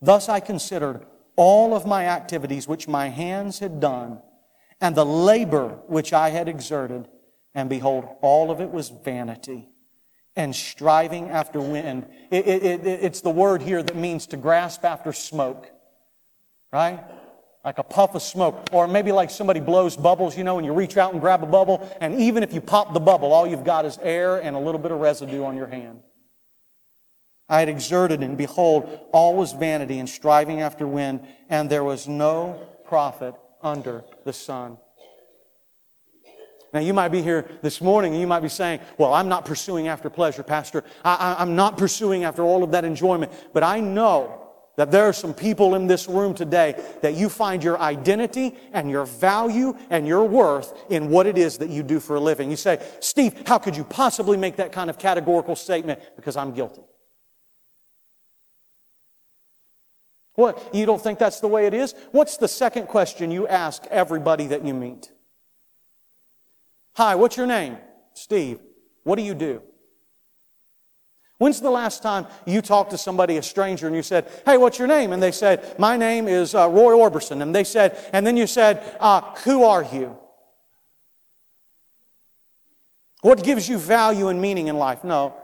Thus 0.01 0.27
I 0.27 0.41
considered 0.41 1.05
all 1.37 1.73
of 1.73 1.85
my 1.85 2.05
activities 2.05 2.67
which 2.67 2.89
my 2.89 3.07
hands 3.07 3.59
had 3.59 3.79
done, 3.79 4.19
and 4.81 4.93
the 4.93 5.05
labor 5.05 5.79
which 5.87 6.11
I 6.11 6.27
had 6.27 6.49
exerted, 6.49 7.07
and 7.55 7.69
behold, 7.69 8.05
all 8.21 8.51
of 8.51 8.59
it 8.59 8.71
was 8.71 8.89
vanity 8.89 9.69
and 10.35 10.53
striving 10.53 11.29
after 11.29 11.61
wind. 11.61 12.07
It, 12.29 12.45
it, 12.45 12.63
it, 12.65 12.85
it's 12.85 13.21
the 13.21 13.29
word 13.29 13.61
here 13.61 13.81
that 13.81 13.95
means 13.95 14.27
to 14.27 14.35
grasp 14.35 14.83
after 14.83 15.13
smoke, 15.13 15.71
right? 16.73 17.05
Like 17.63 17.77
a 17.77 17.84
puff 17.84 18.13
of 18.13 18.22
smoke, 18.22 18.67
or 18.72 18.88
maybe 18.88 19.12
like 19.12 19.29
somebody 19.29 19.60
blows 19.60 19.96
bubbles, 19.96 20.38
you 20.38 20.43
know, 20.43 20.58
and 20.58 20.65
you 20.65 20.74
reach 20.74 20.98
out 20.98 21.13
and 21.13 21.22
grab 21.22 21.43
a 21.43 21.46
bubble, 21.46 21.89
and 22.01 22.20
even 22.20 22.43
if 22.43 22.53
you 22.53 22.60
pop 22.60 22.93
the 22.93 23.00
bubble, 23.00 23.32
all 23.32 23.48
you've 23.48 23.63
got 23.63 23.86
is 23.86 23.98
air 24.01 24.38
and 24.38 24.55
a 24.55 24.60
little 24.60 24.79
bit 24.79 24.91
of 24.91 25.00
residue 25.00 25.43
on 25.43 25.55
your 25.55 25.67
hand. 25.67 26.01
I 27.48 27.60
had 27.60 27.70
exerted, 27.70 28.22
and 28.22 28.38
behold, 28.38 29.08
all 29.13 29.36
was 29.36 29.53
vanity 29.53 30.00
and 30.00 30.10
striving 30.10 30.62
after 30.62 30.86
wind, 30.86 31.22
and 31.50 31.70
there 31.70 31.84
was 31.84 32.08
no 32.08 32.67
profit 32.86 33.36
under 33.62 34.03
the 34.25 34.34
sun. 34.34 34.77
Now, 36.74 36.79
you 36.79 36.93
might 36.93 37.10
be 37.10 37.22
here 37.22 37.48
this 37.62 37.82
morning 37.82 38.13
and 38.13 38.20
you 38.20 38.25
might 38.25 38.39
be 38.39 38.50
saying, 38.50 38.79
Well, 38.98 39.13
I'm 39.13 39.29
not 39.29 39.46
pursuing 39.46 39.88
after 39.88 40.10
pleasure, 40.10 40.41
Pastor. 40.41 40.84
I, 41.05 41.36
am 41.38 41.55
not 41.55 41.77
pursuing 41.77 42.24
after 42.24 42.41
all 42.41 42.63
of 42.63 42.72
that 42.72 42.84
enjoyment. 42.84 43.32
But 43.53 43.62
I 43.62 43.79
know 43.79 44.42
that 44.75 44.91
there 44.91 45.03
are 45.03 45.13
some 45.13 45.33
people 45.33 45.75
in 45.75 45.87
this 45.87 46.07
room 46.07 46.33
today 46.33 46.81
that 47.01 47.13
you 47.13 47.29
find 47.29 47.63
your 47.63 47.79
identity 47.79 48.55
and 48.71 48.89
your 48.89 49.05
value 49.05 49.77
and 49.89 50.07
your 50.07 50.23
worth 50.23 50.73
in 50.89 51.09
what 51.09 51.27
it 51.27 51.37
is 51.37 51.59
that 51.59 51.69
you 51.69 51.83
do 51.83 51.99
for 51.99 52.15
a 52.15 52.19
living. 52.19 52.49
You 52.49 52.57
say, 52.57 52.83
Steve, 52.99 53.47
how 53.47 53.59
could 53.59 53.77
you 53.77 53.83
possibly 53.83 54.35
make 54.35 54.55
that 54.55 54.71
kind 54.71 54.89
of 54.89 54.97
categorical 54.97 55.55
statement? 55.55 55.99
Because 56.15 56.35
I'm 56.35 56.53
guilty. 56.53 56.81
What? 60.35 60.73
You 60.73 60.87
don't 60.87 61.01
think 61.01 61.19
that's 61.19 61.39
the 61.39 61.47
way 61.47 61.67
it 61.67 61.75
is? 61.75 61.93
What's 62.11 62.37
the 62.37 62.47
second 62.47 62.87
question 62.87 63.29
you 63.29 63.47
ask 63.47 63.85
everybody 63.91 64.47
that 64.47 64.65
you 64.65 64.73
meet? 64.73 65.11
Hi, 66.95 67.13
what's 67.13 67.37
your 67.37 67.47
name? 67.47 67.77
Steve. 68.13 68.59
What 69.03 69.17
do 69.17 69.21
you 69.21 69.35
do? 69.35 69.61
When's 71.43 71.59
the 71.59 71.69
last 71.69 72.01
time 72.01 72.25
you 72.45 72.62
talked 72.62 72.91
to 72.91 72.97
somebody, 72.97 73.35
a 73.35 73.43
stranger, 73.43 73.85
and 73.85 73.93
you 73.93 74.01
said, 74.01 74.31
Hey, 74.45 74.55
what's 74.55 74.79
your 74.79 74.88
name? 74.88 75.12
And 75.12 75.21
they 75.21 75.33
said, 75.33 75.77
My 75.77 75.97
name 75.97 76.29
is 76.29 76.55
uh, 76.55 76.69
Roy 76.69 76.93
Orbison. 76.93 77.41
And 77.41 77.53
they 77.53 77.65
said, 77.65 77.97
and 78.13 78.25
then 78.25 78.38
you 78.38 78.47
said, 78.47 78.95
uh, 79.01 79.19
Who 79.43 79.65
are 79.65 79.83
you? 79.83 80.15
What 83.23 83.43
gives 83.43 83.67
you 83.67 83.77
value 83.77 84.29
and 84.29 84.41
meaning 84.41 84.69
in 84.69 84.77
life? 84.77 85.03
No. 85.03 85.35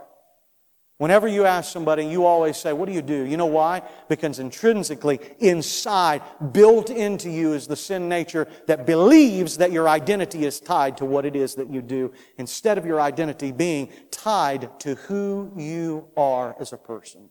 Whenever 1.00 1.26
you 1.26 1.46
ask 1.46 1.72
somebody, 1.72 2.04
you 2.04 2.26
always 2.26 2.58
say, 2.58 2.74
What 2.74 2.84
do 2.84 2.92
you 2.92 3.00
do? 3.00 3.24
You 3.24 3.38
know 3.38 3.46
why? 3.46 3.80
Because 4.10 4.38
intrinsically, 4.38 5.18
inside, 5.38 6.20
built 6.52 6.90
into 6.90 7.30
you 7.30 7.54
is 7.54 7.66
the 7.66 7.74
sin 7.74 8.06
nature 8.06 8.46
that 8.66 8.84
believes 8.84 9.56
that 9.56 9.72
your 9.72 9.88
identity 9.88 10.44
is 10.44 10.60
tied 10.60 10.98
to 10.98 11.06
what 11.06 11.24
it 11.24 11.34
is 11.34 11.54
that 11.54 11.70
you 11.70 11.80
do, 11.80 12.12
instead 12.36 12.76
of 12.76 12.84
your 12.84 13.00
identity 13.00 13.50
being 13.50 13.88
tied 14.10 14.78
to 14.80 14.94
who 14.96 15.50
you 15.56 16.06
are 16.18 16.54
as 16.60 16.74
a 16.74 16.76
person. 16.76 17.30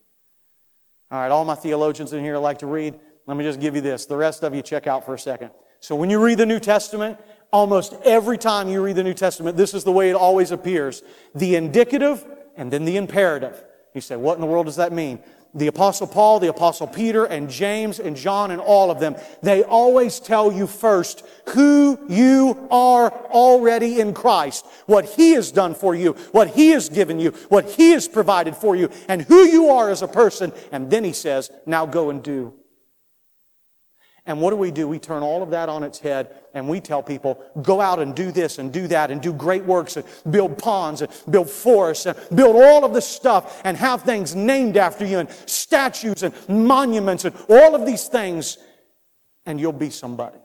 All 1.11 1.19
right, 1.19 1.29
all 1.29 1.45
my 1.45 1.53
theologians 1.53 2.11
in 2.11 2.23
here 2.23 2.39
like 2.39 2.57
to 2.59 2.65
read. 2.65 2.99
Let 3.27 3.37
me 3.37 3.43
just 3.43 3.59
give 3.59 3.75
you 3.75 3.81
this. 3.81 4.07
The 4.07 4.17
rest 4.17 4.43
of 4.43 4.55
you 4.55 4.63
check 4.63 4.87
out 4.87 5.05
for 5.05 5.13
a 5.13 5.19
second. 5.19 5.51
So 5.79 5.95
when 5.95 6.09
you 6.09 6.19
read 6.19 6.39
the 6.39 6.47
New 6.47 6.59
Testament, 6.59 7.19
almost 7.53 7.93
every 8.03 8.39
time 8.39 8.67
you 8.67 8.81
read 8.81 8.95
the 8.95 9.03
New 9.03 9.13
Testament, 9.13 9.57
this 9.57 9.75
is 9.75 9.83
the 9.83 9.91
way 9.91 10.09
it 10.09 10.15
always 10.15 10.49
appears. 10.49 11.03
The 11.35 11.55
indicative 11.55 12.25
and 12.59 12.69
then 12.71 12.85
the 12.85 12.97
imperative. 12.97 13.63
You 13.95 14.01
say, 14.01 14.17
what 14.17 14.35
in 14.35 14.41
the 14.41 14.47
world 14.47 14.67
does 14.67 14.75
that 14.75 14.91
mean? 14.91 15.19
The 15.55 15.65
apostle 15.65 16.05
Paul, 16.05 16.39
the 16.39 16.49
apostle 16.49 16.85
Peter, 16.85 17.25
and 17.25 17.49
James, 17.49 17.99
and 17.99 18.15
John, 18.15 18.51
and 18.51 18.61
all 18.61 18.91
of 18.91 18.99
them, 18.99 19.15
they 19.41 19.63
always 19.63 20.19
tell 20.19 20.51
you 20.51 20.67
first 20.67 21.25
who 21.55 21.97
you 22.07 22.67
are 22.69 23.11
already 23.29 23.99
in 23.99 24.13
Christ, 24.13 24.67
what 24.85 25.05
He 25.05 25.31
has 25.31 25.51
done 25.51 25.73
for 25.73 25.95
you, 25.95 26.13
what 26.33 26.49
He 26.49 26.69
has 26.69 26.89
given 26.89 27.19
you, 27.19 27.31
what 27.47 27.65
He 27.65 27.91
has 27.91 28.07
provided 28.07 28.55
for 28.55 28.75
you, 28.75 28.91
and 29.07 29.23
who 29.23 29.45
you 29.45 29.69
are 29.69 29.89
as 29.89 30.03
a 30.03 30.07
person. 30.07 30.53
And 30.71 30.91
then 30.91 31.03
He 31.03 31.13
says, 31.13 31.49
now 31.65 31.87
go 31.87 32.11
and 32.11 32.21
do 32.21 32.53
and 34.29 34.39
what 34.39 34.51
do 34.51 34.57
we 34.57 34.69
do? 34.69 34.87
We 34.87 34.99
turn 34.99 35.23
all 35.23 35.41
of 35.41 35.49
that 35.49 35.69
on 35.69 35.81
its 35.81 35.97
head 35.97 36.35
and 36.53 36.69
we 36.69 36.79
tell 36.79 37.01
people, 37.01 37.43
go 37.63 37.81
out 37.81 37.97
and 37.97 38.13
do 38.13 38.31
this 38.31 38.59
and 38.59 38.71
do 38.71 38.85
that 38.87 39.09
and 39.09 39.19
do 39.19 39.33
great 39.33 39.65
works 39.65 39.97
and 39.97 40.05
build 40.29 40.55
ponds 40.55 41.01
and 41.01 41.11
build 41.31 41.49
forests 41.49 42.05
and 42.05 42.15
build 42.35 42.55
all 42.55 42.85
of 42.85 42.93
this 42.93 43.07
stuff 43.07 43.59
and 43.65 43.75
have 43.75 44.03
things 44.03 44.35
named 44.35 44.77
after 44.77 45.03
you 45.03 45.17
and 45.17 45.31
statues 45.47 46.21
and 46.21 46.31
monuments 46.47 47.25
and 47.25 47.35
all 47.49 47.73
of 47.73 47.87
these 47.87 48.07
things 48.07 48.59
and 49.47 49.59
you'll 49.59 49.73
be 49.73 49.89
somebody. 49.89 50.37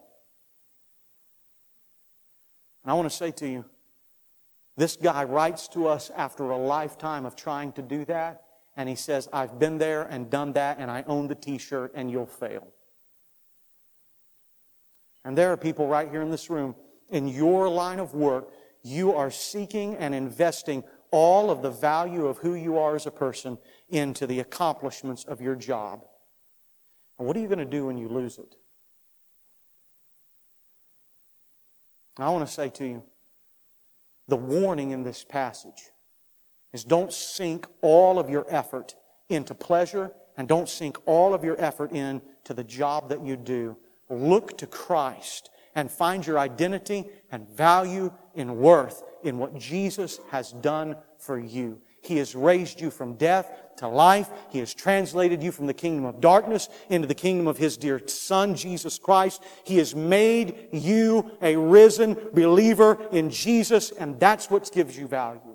And 2.85 2.91
I 2.91 2.95
want 2.95 3.11
to 3.11 3.15
say 3.15 3.33
to 3.33 3.47
you, 3.47 3.67
this 4.79 4.97
guy 4.97 5.25
writes 5.25 5.69
to 5.69 5.89
us 5.89 6.11
after 6.17 6.45
a 6.45 6.57
lifetime 6.57 7.27
of 7.27 7.37
trying 7.37 7.73
to 7.73 7.83
do 7.83 8.07
that 8.07 8.45
and 8.79 8.89
he 8.89 8.95
says, 8.95 9.29
I've 9.31 9.59
been 9.59 9.77
there 9.77 10.05
and 10.05 10.31
done 10.31 10.55
that 10.55 10.79
and 10.79 10.91
I 10.91 11.05
own 11.07 11.29
the 11.29 11.35
t-shirt 11.35 11.93
and 11.95 12.11
you'll 12.11 12.25
fail. 12.25 12.67
And 15.25 15.37
there 15.37 15.53
are 15.53 15.57
people 15.57 15.87
right 15.87 16.11
here 16.11 16.23
in 16.23 16.31
this 16.31 16.51
room, 16.51 16.75
in 17.09 17.29
your 17.29 17.69
line 17.69 17.99
of 17.99 18.15
work, 18.15 18.53
you 18.83 19.15
are 19.15 19.31
seeking 19.31 19.97
and 19.97 20.15
investing 20.15 20.85
all 21.11 21.51
of 21.51 21.63
the 21.63 21.71
value 21.71 22.27
of 22.27 22.39
who 22.39 22.55
you 22.55 22.77
are 22.77 22.95
as 22.95 23.07
a 23.07 23.11
person 23.11 23.57
into 23.89 24.27
the 24.27 24.41
accomplishments 24.41 25.25
of 25.25 25.41
your 25.41 25.55
job. 25.55 26.05
And 27.19 27.27
what 27.27 27.37
are 27.37 27.41
you 27.41 27.47
going 27.47 27.59
to 27.59 27.65
do 27.65 27.87
when 27.87 27.97
you 27.97 28.09
lose 28.09 28.39
it? 28.39 28.57
I 32.19 32.29
want 32.29 32.47
to 32.47 32.53
say 32.53 32.69
to 32.71 32.87
you, 32.87 33.03
the 34.29 34.37
warning 34.37 34.91
in 34.91 35.03
this 35.03 35.25
passage 35.25 35.91
is 36.73 36.85
don't 36.85 37.13
sink 37.13 37.67
all 37.81 38.19
of 38.19 38.29
your 38.29 38.47
effort 38.49 38.95
into 39.29 39.55
pleasure 39.55 40.13
and 40.37 40.49
don't 40.49 40.69
sink 40.69 40.99
all 41.07 41.35
of 41.35 41.45
your 41.45 41.61
effort 41.61 41.93
into 41.93 42.55
the 42.55 42.65
job 42.65 43.09
that 43.09 43.25
you 43.25 43.37
do 43.37 43.77
Look 44.09 44.59
to 44.59 44.67
Christ 44.67 45.51
and 45.75 45.91
find 45.91 46.27
your 46.27 46.39
identity 46.39 47.07
and 47.31 47.49
value 47.49 48.13
in 48.35 48.59
worth 48.59 49.03
in 49.23 49.39
what 49.39 49.59
Jesus 49.59 50.21
has 50.31 50.53
done 50.53 50.97
for 51.19 51.39
you. 51.39 51.81
He 52.03 52.19
has 52.19 52.35
raised 52.35 52.81
you 52.81 52.91
from 52.91 53.15
death 53.15 53.51
to 53.79 53.89
life. 53.89 54.31
He 54.51 54.59
has 54.59 54.75
translated 54.75 55.43
you 55.43 55.51
from 55.51 55.67
the 55.67 55.75
kingdom 55.75 56.05
of 56.05 56.21
darkness 56.21 56.69
into 56.91 57.09
the 57.09 57.15
kingdom 57.15 57.47
of 57.47 57.57
His 57.57 57.77
dear 57.77 58.07
Son, 58.07 58.55
Jesus 58.55 58.99
Christ. 58.99 59.43
He 59.65 59.79
has 59.79 59.95
made 59.95 60.69
you 60.71 61.31
a 61.41 61.57
risen 61.57 62.15
believer 62.35 62.99
in 63.11 63.31
Jesus, 63.31 63.91
and 63.91 64.21
that's 64.21 64.51
what 64.51 64.71
gives 64.73 64.99
you 64.99 65.09
value. 65.09 65.54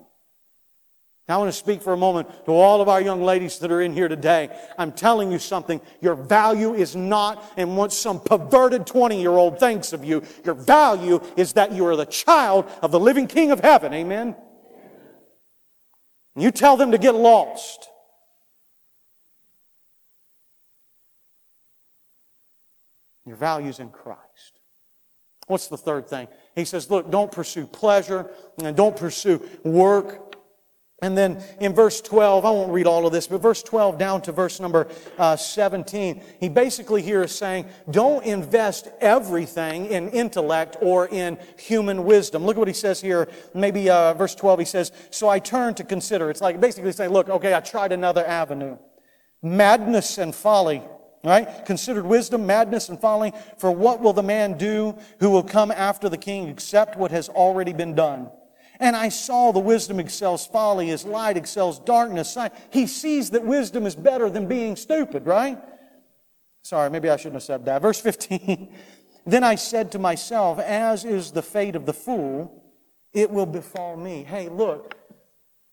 I 1.29 1.37
want 1.37 1.49
to 1.49 1.57
speak 1.57 1.83
for 1.83 1.93
a 1.93 1.97
moment 1.97 2.27
to 2.45 2.51
all 2.51 2.81
of 2.81 2.89
our 2.89 2.99
young 2.99 3.21
ladies 3.21 3.59
that 3.59 3.71
are 3.71 3.81
in 3.81 3.93
here 3.93 4.07
today. 4.07 4.49
I'm 4.79 4.91
telling 4.91 5.31
you 5.31 5.37
something. 5.37 5.79
Your 6.01 6.15
value 6.15 6.73
is 6.73 6.95
not 6.95 7.53
in 7.55 7.75
what 7.75 7.93
some 7.93 8.19
perverted 8.19 8.87
20 8.87 9.21
year 9.21 9.31
old 9.31 9.59
thinks 9.59 9.93
of 9.93 10.03
you. 10.03 10.23
Your 10.43 10.55
value 10.55 11.21
is 11.37 11.53
that 11.53 11.71
you 11.71 11.85
are 11.85 11.95
the 11.95 12.07
child 12.07 12.65
of 12.81 12.91
the 12.91 12.99
living 12.99 13.27
King 13.27 13.51
of 13.51 13.59
heaven. 13.59 13.93
Amen? 13.93 14.35
You 16.35 16.49
tell 16.49 16.77
them 16.77 16.91
to 16.91 16.97
get 16.97 17.13
lost. 17.13 17.89
Your 23.25 23.35
value's 23.35 23.79
in 23.79 23.89
Christ. 23.89 24.59
What's 25.45 25.67
the 25.67 25.77
third 25.77 26.07
thing? 26.07 26.27
He 26.55 26.65
says, 26.65 26.89
look, 26.89 27.11
don't 27.11 27.31
pursue 27.31 27.67
pleasure 27.67 28.31
and 28.63 28.75
don't 28.75 28.95
pursue 28.95 29.47
work 29.63 30.29
and 31.01 31.17
then 31.17 31.41
in 31.59 31.73
verse 31.73 32.01
12, 32.01 32.43
I 32.43 32.51
won't 32.51 32.71
read 32.71 32.85
all 32.85 33.07
of 33.07 33.13
this, 33.13 33.27
but 33.27 33.41
verse 33.41 33.63
12 33.63 33.97
down 33.97 34.21
to 34.23 34.31
verse 34.33 34.59
number 34.59 34.87
uh, 35.17 35.37
17, 35.37 36.21
he 36.39 36.49
basically 36.49 37.01
here 37.01 37.23
is 37.23 37.33
saying, 37.33 37.67
don't 37.89 38.25
invest 38.25 38.89
everything 38.99 39.85
in 39.85 40.09
intellect 40.09 40.75
or 40.81 41.07
in 41.07 41.37
human 41.57 42.03
wisdom. 42.03 42.45
Look 42.45 42.57
at 42.57 42.59
what 42.59 42.67
he 42.67 42.73
says 42.73 42.99
here. 42.99 43.29
Maybe 43.53 43.89
uh, 43.89 44.13
verse 44.13 44.35
12, 44.35 44.59
he 44.59 44.65
says, 44.65 44.91
So 45.09 45.29
I 45.29 45.39
turned 45.39 45.77
to 45.77 45.85
consider. 45.85 46.29
It's 46.29 46.41
like 46.41 46.59
basically 46.59 46.91
saying, 46.91 47.11
Look, 47.11 47.29
okay, 47.29 47.53
I 47.53 47.61
tried 47.61 47.93
another 47.93 48.25
avenue. 48.25 48.77
Madness 49.41 50.17
and 50.17 50.35
folly. 50.35 50.81
Right? 51.21 51.65
Considered 51.65 52.05
wisdom, 52.05 52.45
madness, 52.45 52.87
and 52.87 52.99
folly. 52.99 53.33
For 53.57 53.71
what 53.71 53.99
will 53.99 54.13
the 54.13 54.23
man 54.23 54.57
do 54.57 54.97
who 55.19 55.29
will 55.29 55.43
come 55.43 55.69
after 55.69 56.07
the 56.07 56.17
king 56.17 56.47
except 56.47 56.97
what 56.97 57.11
has 57.11 57.27
already 57.27 57.73
been 57.73 57.93
done? 57.93 58.29
And 58.79 58.95
I 58.95 59.09
saw 59.09 59.51
the 59.51 59.59
wisdom 59.59 59.99
excels 59.99 60.47
folly 60.47 60.89
as 60.89 61.03
light 61.03 61.35
excels 61.35 61.79
darkness. 61.79 62.37
He 62.71 62.87
sees 62.87 63.31
that 63.31 63.43
wisdom 63.43 63.85
is 63.85 63.95
better 63.95 64.29
than 64.29 64.47
being 64.47 64.75
stupid, 64.75 65.25
right? 65.25 65.59
Sorry, 66.63 66.89
maybe 66.89 67.09
I 67.09 67.17
shouldn't 67.17 67.35
have 67.35 67.43
said 67.43 67.65
that. 67.65 67.81
Verse 67.81 67.99
15. 67.99 68.73
then 69.25 69.43
I 69.43 69.55
said 69.55 69.91
to 69.91 69.99
myself, 69.99 70.59
as 70.59 71.03
is 71.03 71.31
the 71.31 71.41
fate 71.41 71.75
of 71.75 71.85
the 71.85 71.93
fool, 71.93 72.63
it 73.13 73.29
will 73.29 73.45
befall 73.45 73.97
me. 73.97 74.23
Hey, 74.23 74.49
look. 74.49 74.95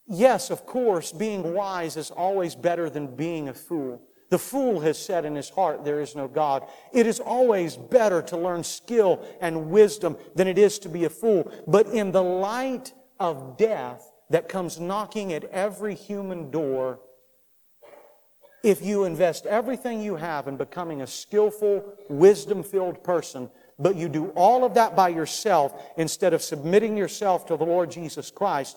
Yes, 0.08 0.50
of 0.50 0.66
course, 0.66 1.12
being 1.12 1.52
wise 1.52 1.96
is 1.96 2.10
always 2.10 2.54
better 2.54 2.88
than 2.88 3.14
being 3.16 3.48
a 3.48 3.54
fool. 3.54 4.00
The 4.28 4.38
fool 4.38 4.80
has 4.80 4.98
said 4.98 5.24
in 5.24 5.36
his 5.36 5.50
heart, 5.50 5.84
There 5.84 6.00
is 6.00 6.16
no 6.16 6.26
God. 6.26 6.66
It 6.92 7.06
is 7.06 7.20
always 7.20 7.76
better 7.76 8.22
to 8.22 8.36
learn 8.36 8.64
skill 8.64 9.24
and 9.40 9.70
wisdom 9.70 10.16
than 10.34 10.48
it 10.48 10.58
is 10.58 10.78
to 10.80 10.88
be 10.88 11.04
a 11.04 11.10
fool. 11.10 11.50
But 11.66 11.86
in 11.88 12.12
the 12.12 12.22
light 12.22 12.92
of 13.20 13.56
death 13.56 14.10
that 14.30 14.48
comes 14.48 14.80
knocking 14.80 15.32
at 15.32 15.44
every 15.44 15.94
human 15.94 16.50
door, 16.50 17.00
if 18.64 18.84
you 18.84 19.04
invest 19.04 19.46
everything 19.46 20.02
you 20.02 20.16
have 20.16 20.48
in 20.48 20.56
becoming 20.56 21.02
a 21.02 21.06
skillful, 21.06 21.94
wisdom 22.08 22.64
filled 22.64 23.04
person, 23.04 23.48
but 23.78 23.94
you 23.94 24.08
do 24.08 24.30
all 24.30 24.64
of 24.64 24.74
that 24.74 24.96
by 24.96 25.08
yourself 25.08 25.80
instead 25.96 26.34
of 26.34 26.42
submitting 26.42 26.96
yourself 26.96 27.46
to 27.46 27.56
the 27.56 27.64
Lord 27.64 27.92
Jesus 27.92 28.32
Christ, 28.32 28.76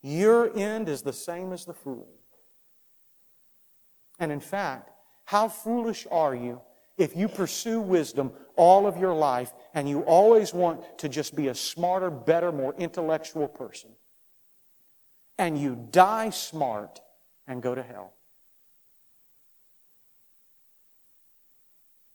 your 0.00 0.56
end 0.56 0.88
is 0.88 1.02
the 1.02 1.12
same 1.12 1.52
as 1.52 1.66
the 1.66 1.74
fool. 1.74 2.08
And 4.22 4.30
in 4.30 4.38
fact, 4.38 4.92
how 5.24 5.48
foolish 5.48 6.06
are 6.08 6.32
you 6.32 6.60
if 6.96 7.16
you 7.16 7.26
pursue 7.26 7.80
wisdom 7.80 8.30
all 8.54 8.86
of 8.86 8.96
your 8.96 9.12
life 9.12 9.52
and 9.74 9.88
you 9.88 10.02
always 10.02 10.54
want 10.54 10.96
to 10.98 11.08
just 11.08 11.34
be 11.34 11.48
a 11.48 11.54
smarter, 11.56 12.08
better, 12.08 12.52
more 12.52 12.72
intellectual 12.78 13.48
person? 13.48 13.90
And 15.38 15.58
you 15.58 15.88
die 15.90 16.30
smart 16.30 17.00
and 17.48 17.60
go 17.60 17.74
to 17.74 17.82
hell. 17.82 18.12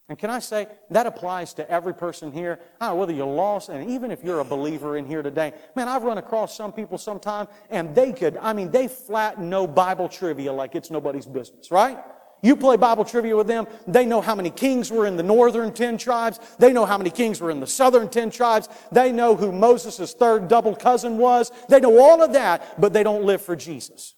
And 0.09 0.17
can 0.17 0.29
I 0.29 0.39
say, 0.39 0.67
that 0.89 1.05
applies 1.05 1.53
to 1.55 1.69
every 1.69 1.93
person 1.93 2.31
here, 2.31 2.59
know, 2.79 2.95
whether 2.95 3.11
you're 3.11 3.25
lost, 3.25 3.67
and 3.67 3.89
even 3.91 4.09
if 4.09 4.23
you're 4.23 4.39
a 4.39 4.45
believer 4.45 4.95
in 4.95 5.05
here 5.05 5.21
today. 5.21 5.51
Man, 5.75 5.89
I've 5.89 6.03
run 6.03 6.17
across 6.17 6.55
some 6.55 6.71
people 6.71 6.97
sometime, 6.97 7.47
and 7.69 7.93
they 7.93 8.13
could, 8.13 8.37
I 8.37 8.53
mean, 8.53 8.71
they 8.71 8.87
flat 8.87 9.41
know 9.41 9.67
Bible 9.67 10.07
trivia 10.07 10.53
like 10.53 10.75
it's 10.75 10.89
nobody's 10.89 11.25
business, 11.25 11.71
right? 11.71 11.97
You 12.41 12.55
play 12.55 12.77
Bible 12.77 13.03
trivia 13.03 13.35
with 13.35 13.47
them, 13.47 13.67
they 13.87 14.05
know 14.05 14.21
how 14.21 14.35
many 14.35 14.49
kings 14.49 14.91
were 14.91 15.07
in 15.07 15.17
the 15.17 15.23
northern 15.23 15.73
ten 15.73 15.97
tribes. 15.97 16.39
They 16.59 16.71
know 16.71 16.85
how 16.85 16.97
many 16.97 17.09
kings 17.09 17.41
were 17.41 17.49
in 17.49 17.59
the 17.59 17.67
southern 17.67 18.09
ten 18.09 18.29
tribes. 18.29 18.69
They 18.91 19.11
know 19.11 19.35
who 19.35 19.51
Moses' 19.51 20.13
third 20.13 20.47
double 20.47 20.75
cousin 20.75 21.17
was. 21.17 21.51
They 21.67 21.79
know 21.79 21.99
all 21.99 22.21
of 22.21 22.33
that, 22.33 22.79
but 22.79 22.93
they 22.93 23.03
don't 23.03 23.25
live 23.25 23.41
for 23.41 23.55
Jesus. 23.55 24.13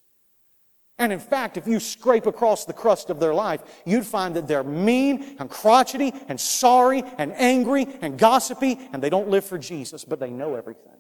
And 1.00 1.14
in 1.14 1.20
fact, 1.20 1.56
if 1.56 1.66
you 1.66 1.80
scrape 1.80 2.26
across 2.26 2.66
the 2.66 2.74
crust 2.74 3.10
of 3.10 3.22
their 3.22 3.34
life, 3.34 3.62
you'd 3.86 4.06
find 4.06 4.36
that 4.36 4.48
they're 4.48 4.64
mean 4.64 5.38
and 5.40 5.50
crotchety 5.50 6.14
and 6.28 6.40
sorry 6.40 7.04
and 7.18 7.34
angry 7.34 7.88
and 8.02 8.20
gossipy, 8.20 8.78
and 8.92 9.02
they 9.02 9.10
don't 9.10 9.30
live 9.30 9.46
for 9.46 9.58
Jesus, 9.58 10.04
but 10.04 10.20
they 10.20 10.30
know 10.30 10.56
everything. 10.56 10.92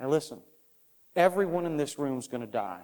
Now 0.00 0.08
listen, 0.08 0.40
everyone 1.14 1.66
in 1.66 1.76
this 1.76 1.98
room 1.98 2.18
is 2.18 2.26
going 2.26 2.40
to 2.40 2.46
die. 2.46 2.80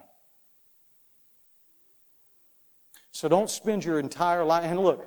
So 3.11 3.27
don't 3.27 3.49
spend 3.49 3.83
your 3.83 3.99
entire 3.99 4.45
life. 4.45 4.63
And 4.63 4.79
look, 4.79 5.05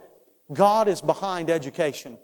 God 0.53 0.88
is 0.88 1.01
behind 1.01 1.48
education. 1.48 2.18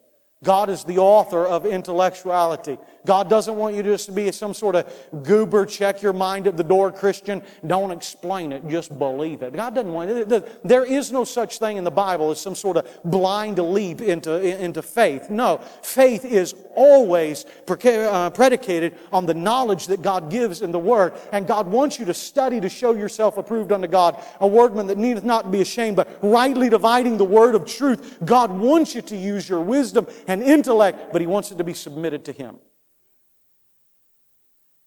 God 0.45 0.71
is 0.71 0.85
the 0.85 0.99
author 0.99 1.45
of 1.45 1.67
intellectuality. 1.67 2.79
God 3.05 3.29
doesn't 3.29 3.57
want 3.57 3.75
you 3.75 3.83
just 3.83 4.07
to 4.07 4.13
be 4.13 4.31
some 4.31 4.55
sort 4.55 4.77
of 4.77 4.93
goober, 5.25 5.67
check 5.67 6.01
your 6.01 6.13
mind 6.13 6.47
at 6.47 6.57
the 6.57 6.63
door 6.63 6.93
Christian. 6.93 7.43
Don't 7.67 7.91
explain 7.91 8.53
it, 8.53 8.69
just 8.69 8.97
believe 8.99 9.43
it. 9.43 9.55
God 9.55 9.75
doesn't 9.75 9.93
want 9.93 10.11
it. 10.11 10.63
There 10.63 10.85
is 10.85 11.11
no 11.11 11.25
such 11.25 11.59
thing 11.59 11.77
in 11.77 11.85
the 11.85 11.91
Bible 11.91 12.31
as 12.31 12.41
some 12.41 12.55
sort 12.55 12.77
of 12.77 12.87
blind 13.05 13.59
leap 13.59 14.01
into, 14.01 14.63
into 14.63 14.83
faith. 14.83 15.29
No, 15.29 15.59
faith 15.83 16.25
is 16.25 16.55
always 16.77 17.45
uh, 17.67 18.31
predicated 18.31 18.97
on 19.13 19.27
the 19.27 19.35
knowledge 19.35 19.89
that 19.89 20.03
God 20.03 20.31
gives 20.31 20.63
in 20.63 20.71
the 20.71 20.79
Word. 20.79 21.15
And 21.33 21.47
God 21.47 21.67
wants 21.67 21.99
you 21.99 22.05
to 22.05 22.15
study 22.15 22.61
to 22.61 22.69
show 22.69 22.95
yourself 22.95 23.39
approved 23.39 23.73
unto 23.73 23.89
God, 23.89 24.23
a 24.41 24.47
wordman 24.47 24.87
that 24.87 24.99
needeth 24.99 25.25
not 25.25 25.51
be 25.51 25.63
ashamed, 25.63 25.97
but 25.97 26.19
rightly 26.23 26.69
dividing 26.69 27.17
the 27.17 27.25
word 27.25 27.55
of 27.55 27.65
truth. 27.67 28.19
God 28.25 28.51
wants 28.51 28.95
you 28.95 29.03
to 29.03 29.17
use 29.17 29.49
your 29.49 29.61
wisdom 29.61 30.07
and 30.29 30.43
intellect, 30.43 31.13
but 31.13 31.21
He 31.21 31.27
wants 31.27 31.51
it 31.51 31.59
to 31.59 31.65
be 31.65 31.75
submitted 31.75 32.25
to 32.27 32.33
Him. 32.33 32.59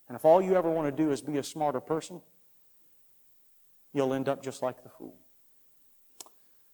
And 0.08 0.16
if 0.16 0.24
all 0.24 0.42
you 0.42 0.56
ever 0.56 0.70
want 0.70 0.96
to 0.96 1.04
do 1.04 1.12
is 1.12 1.22
be 1.22 1.38
a 1.38 1.44
smarter 1.44 1.82
person, 1.82 2.22
you'll 3.94 4.14
end 4.14 4.30
up 4.30 4.44
just 4.44 4.62
like 4.62 4.84
the 4.84 4.90
fool. 4.90 5.16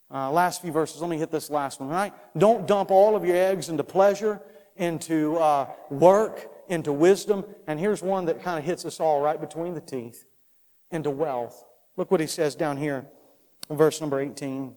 Uh, 0.10 0.32
last 0.32 0.62
few 0.62 0.72
verses. 0.72 1.02
Let 1.02 1.10
me 1.10 1.18
hit 1.18 1.32
this 1.32 1.50
last 1.50 1.80
one, 1.80 1.90
right? 1.90 2.14
Don't 2.38 2.66
dump 2.66 2.92
all 2.92 3.16
of 3.16 3.26
your 3.26 3.36
eggs 3.36 3.70
into 3.70 3.84
pleasure, 3.84 4.42
into 4.78 5.38
uh, 5.38 5.70
work, 5.90 6.50
into 6.70 6.94
wisdom. 6.94 7.44
And 7.68 7.80
here's 7.80 8.02
one 8.02 8.26
that 8.26 8.42
kind 8.42 8.58
of 8.58 8.64
hits 8.64 8.86
us 8.86 9.00
all 9.00 9.22
right 9.22 9.40
between 9.40 9.74
the 9.74 9.82
teeth 9.82 10.26
into 10.92 11.10
wealth. 11.10 11.66
Look 11.98 12.10
what 12.10 12.22
he 12.22 12.28
says 12.28 12.56
down 12.56 12.78
here 12.78 13.06
in 13.70 13.78
verse 13.78 14.00
number 14.00 14.20
18. 14.20 14.76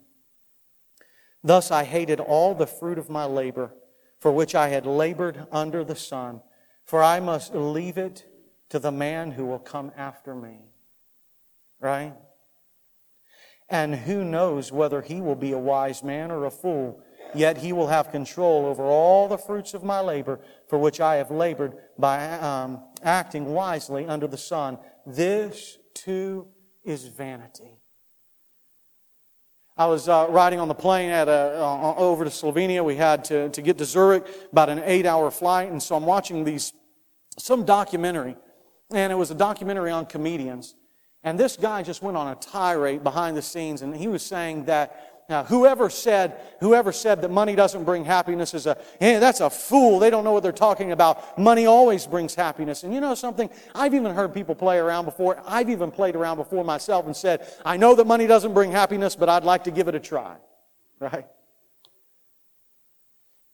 Thus 1.42 1.70
I 1.70 1.85
hated 1.85 2.20
all 2.20 2.55
the 2.55 2.66
fruit 2.66 2.98
of 2.98 3.09
my 3.09 3.24
labor, 3.24 3.72
for 4.20 4.30
which 4.30 4.54
I 4.54 4.68
had 4.68 4.87
labored 4.87 5.46
under 5.50 5.83
the 5.83 5.96
sun, 5.96 6.42
for 6.85 7.02
I 7.02 7.20
must 7.20 7.54
leave 7.54 7.98
it 7.98 8.26
to 8.68 8.78
the 8.78 8.92
man 8.92 9.33
who 9.33 9.46
will 9.46 9.59
come 9.59 9.90
after 9.96 10.35
me. 10.35 10.59
Right? 11.80 12.14
And 13.68 13.94
who 13.94 14.24
knows 14.24 14.70
whether 14.70 15.00
he 15.00 15.20
will 15.20 15.37
be 15.37 15.52
a 15.52 15.59
wise 15.59 16.02
man 16.02 16.30
or 16.30 16.44
a 16.44 16.50
fool, 16.50 17.02
yet 17.35 17.59
he 17.59 17.72
will 17.72 17.87
have 17.87 18.11
control 18.11 18.66
over 18.66 18.85
all 18.85 19.28
the 19.28 19.38
fruits 19.38 19.74
of 19.74 19.85
my 19.85 20.00
labor 20.00 20.40
for 20.68 20.78
which 20.78 21.00
I 21.00 21.16
have 21.16 21.30
labored 21.30 21.76
by 21.98 22.38
um, 22.38 22.83
acting 23.02 23.46
wisely 23.46 24.06
under 24.06 24.26
the 24.26 24.37
sun. 24.37 24.78
This 25.06 25.78
too 25.94 26.48
is 26.85 27.06
vanity. 27.06 27.80
I 29.81 29.87
was 29.87 30.11
uh, 30.11 30.27
riding 30.29 30.61
on 30.61 30.69
the 30.69 30.75
plane 30.75 31.09
a, 31.09 31.14
uh, 31.14 31.95
over 31.97 32.25
to 32.25 32.31
Slovenia. 32.31 32.85
We 32.85 32.97
had 32.97 33.25
to, 33.25 33.49
to 33.49 33.62
get 33.62 33.79
to 33.79 33.87
Zurich, 33.87 34.27
about 34.53 34.69
an 34.69 34.83
eight 34.85 35.07
hour 35.07 35.31
flight. 35.31 35.71
And 35.71 35.83
so 35.83 35.97
I'm 35.97 36.05
watching 36.05 36.45
these, 36.45 36.75
some 37.38 37.64
documentary 37.64 38.37
and 38.90 39.11
it 39.11 39.16
was 39.16 39.31
a 39.31 39.35
documentary 39.35 39.90
on 39.90 40.05
comedians. 40.05 40.75
And 41.25 41.40
this 41.40 41.57
guy 41.57 41.83
just 41.83 42.03
went 42.03 42.19
on 42.19 42.29
a 42.29 42.35
tirade 42.35 43.03
behind 43.03 43.38
the 43.38 43.40
scenes, 43.43 43.81
and 43.81 43.97
he 43.97 44.07
was 44.07 44.23
saying 44.23 44.66
that 44.66 45.19
uh, 45.31 45.45
whoever 45.45 45.88
said 45.88 46.40
whoever 46.61 46.93
said 46.93 47.23
that 47.23 47.31
money 47.31 47.55
doesn't 47.55 47.85
bring 47.85 48.05
happiness 48.05 48.53
is 48.55 48.66
a 48.66 48.77
hey, 48.99 49.19
that's 49.19 49.40
a 49.40 49.49
fool. 49.49 49.99
They 49.99 50.11
don't 50.11 50.25
know 50.25 50.33
what 50.33 50.43
they're 50.43 50.53
talking 50.53 50.93
about. 50.93 51.38
Money 51.38 51.66
always 51.66 52.07
brings 52.07 52.35
happiness. 52.35 52.83
And 52.83 52.93
you 52.93 53.01
know 53.01 53.14
something? 53.14 53.49
I've 53.75 53.95
even 53.95 54.14
heard 54.14 54.35
people 54.35 54.55
play 54.55 54.79
around 54.79 55.05
before. 55.05 55.40
I've 55.47 55.71
even 55.71 55.90
played 55.90 56.16
around 56.16 56.37
before 56.37 56.64
myself 56.64 57.07
and 57.07 57.16
said, 57.16 57.47
I 57.64 57.77
know 57.77 57.95
that 57.95 58.07
money 58.07 58.27
doesn't 58.27 58.55
bring 58.55 58.73
happiness, 58.73 59.16
but 59.16 59.29
I'd 59.29 59.45
like 59.45 59.64
to 59.64 59.71
give 59.71 59.88
it 59.88 59.95
a 59.95 60.01
try. 60.01 60.37
Right? 61.01 61.27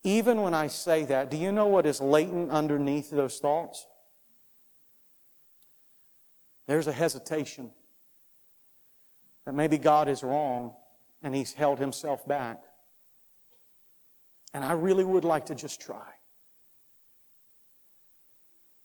Even 0.02 0.42
when 0.42 0.52
I 0.52 0.66
say 0.66 1.04
that, 1.04 1.30
do 1.30 1.36
you 1.36 1.52
know 1.52 1.68
what 1.68 1.86
is 1.86 2.00
latent 2.00 2.50
underneath 2.50 3.08
those 3.08 3.38
thoughts? 3.38 3.86
There's 6.66 6.88
a 6.88 6.92
hesitation 6.92 7.70
that 9.44 9.54
maybe 9.54 9.78
God 9.78 10.08
is 10.08 10.24
wrong 10.24 10.74
and 11.26 11.34
He's 11.34 11.52
held 11.52 11.80
Himself 11.80 12.24
back. 12.24 12.62
And 14.54 14.64
I 14.64 14.72
really 14.72 15.02
would 15.02 15.24
like 15.24 15.46
to 15.46 15.56
just 15.56 15.80
try. 15.80 16.06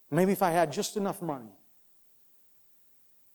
Maybe 0.09 0.31
if 0.31 0.41
I 0.41 0.49
had 0.49 0.73
just 0.73 0.97
enough 0.97 1.21
money, 1.21 1.53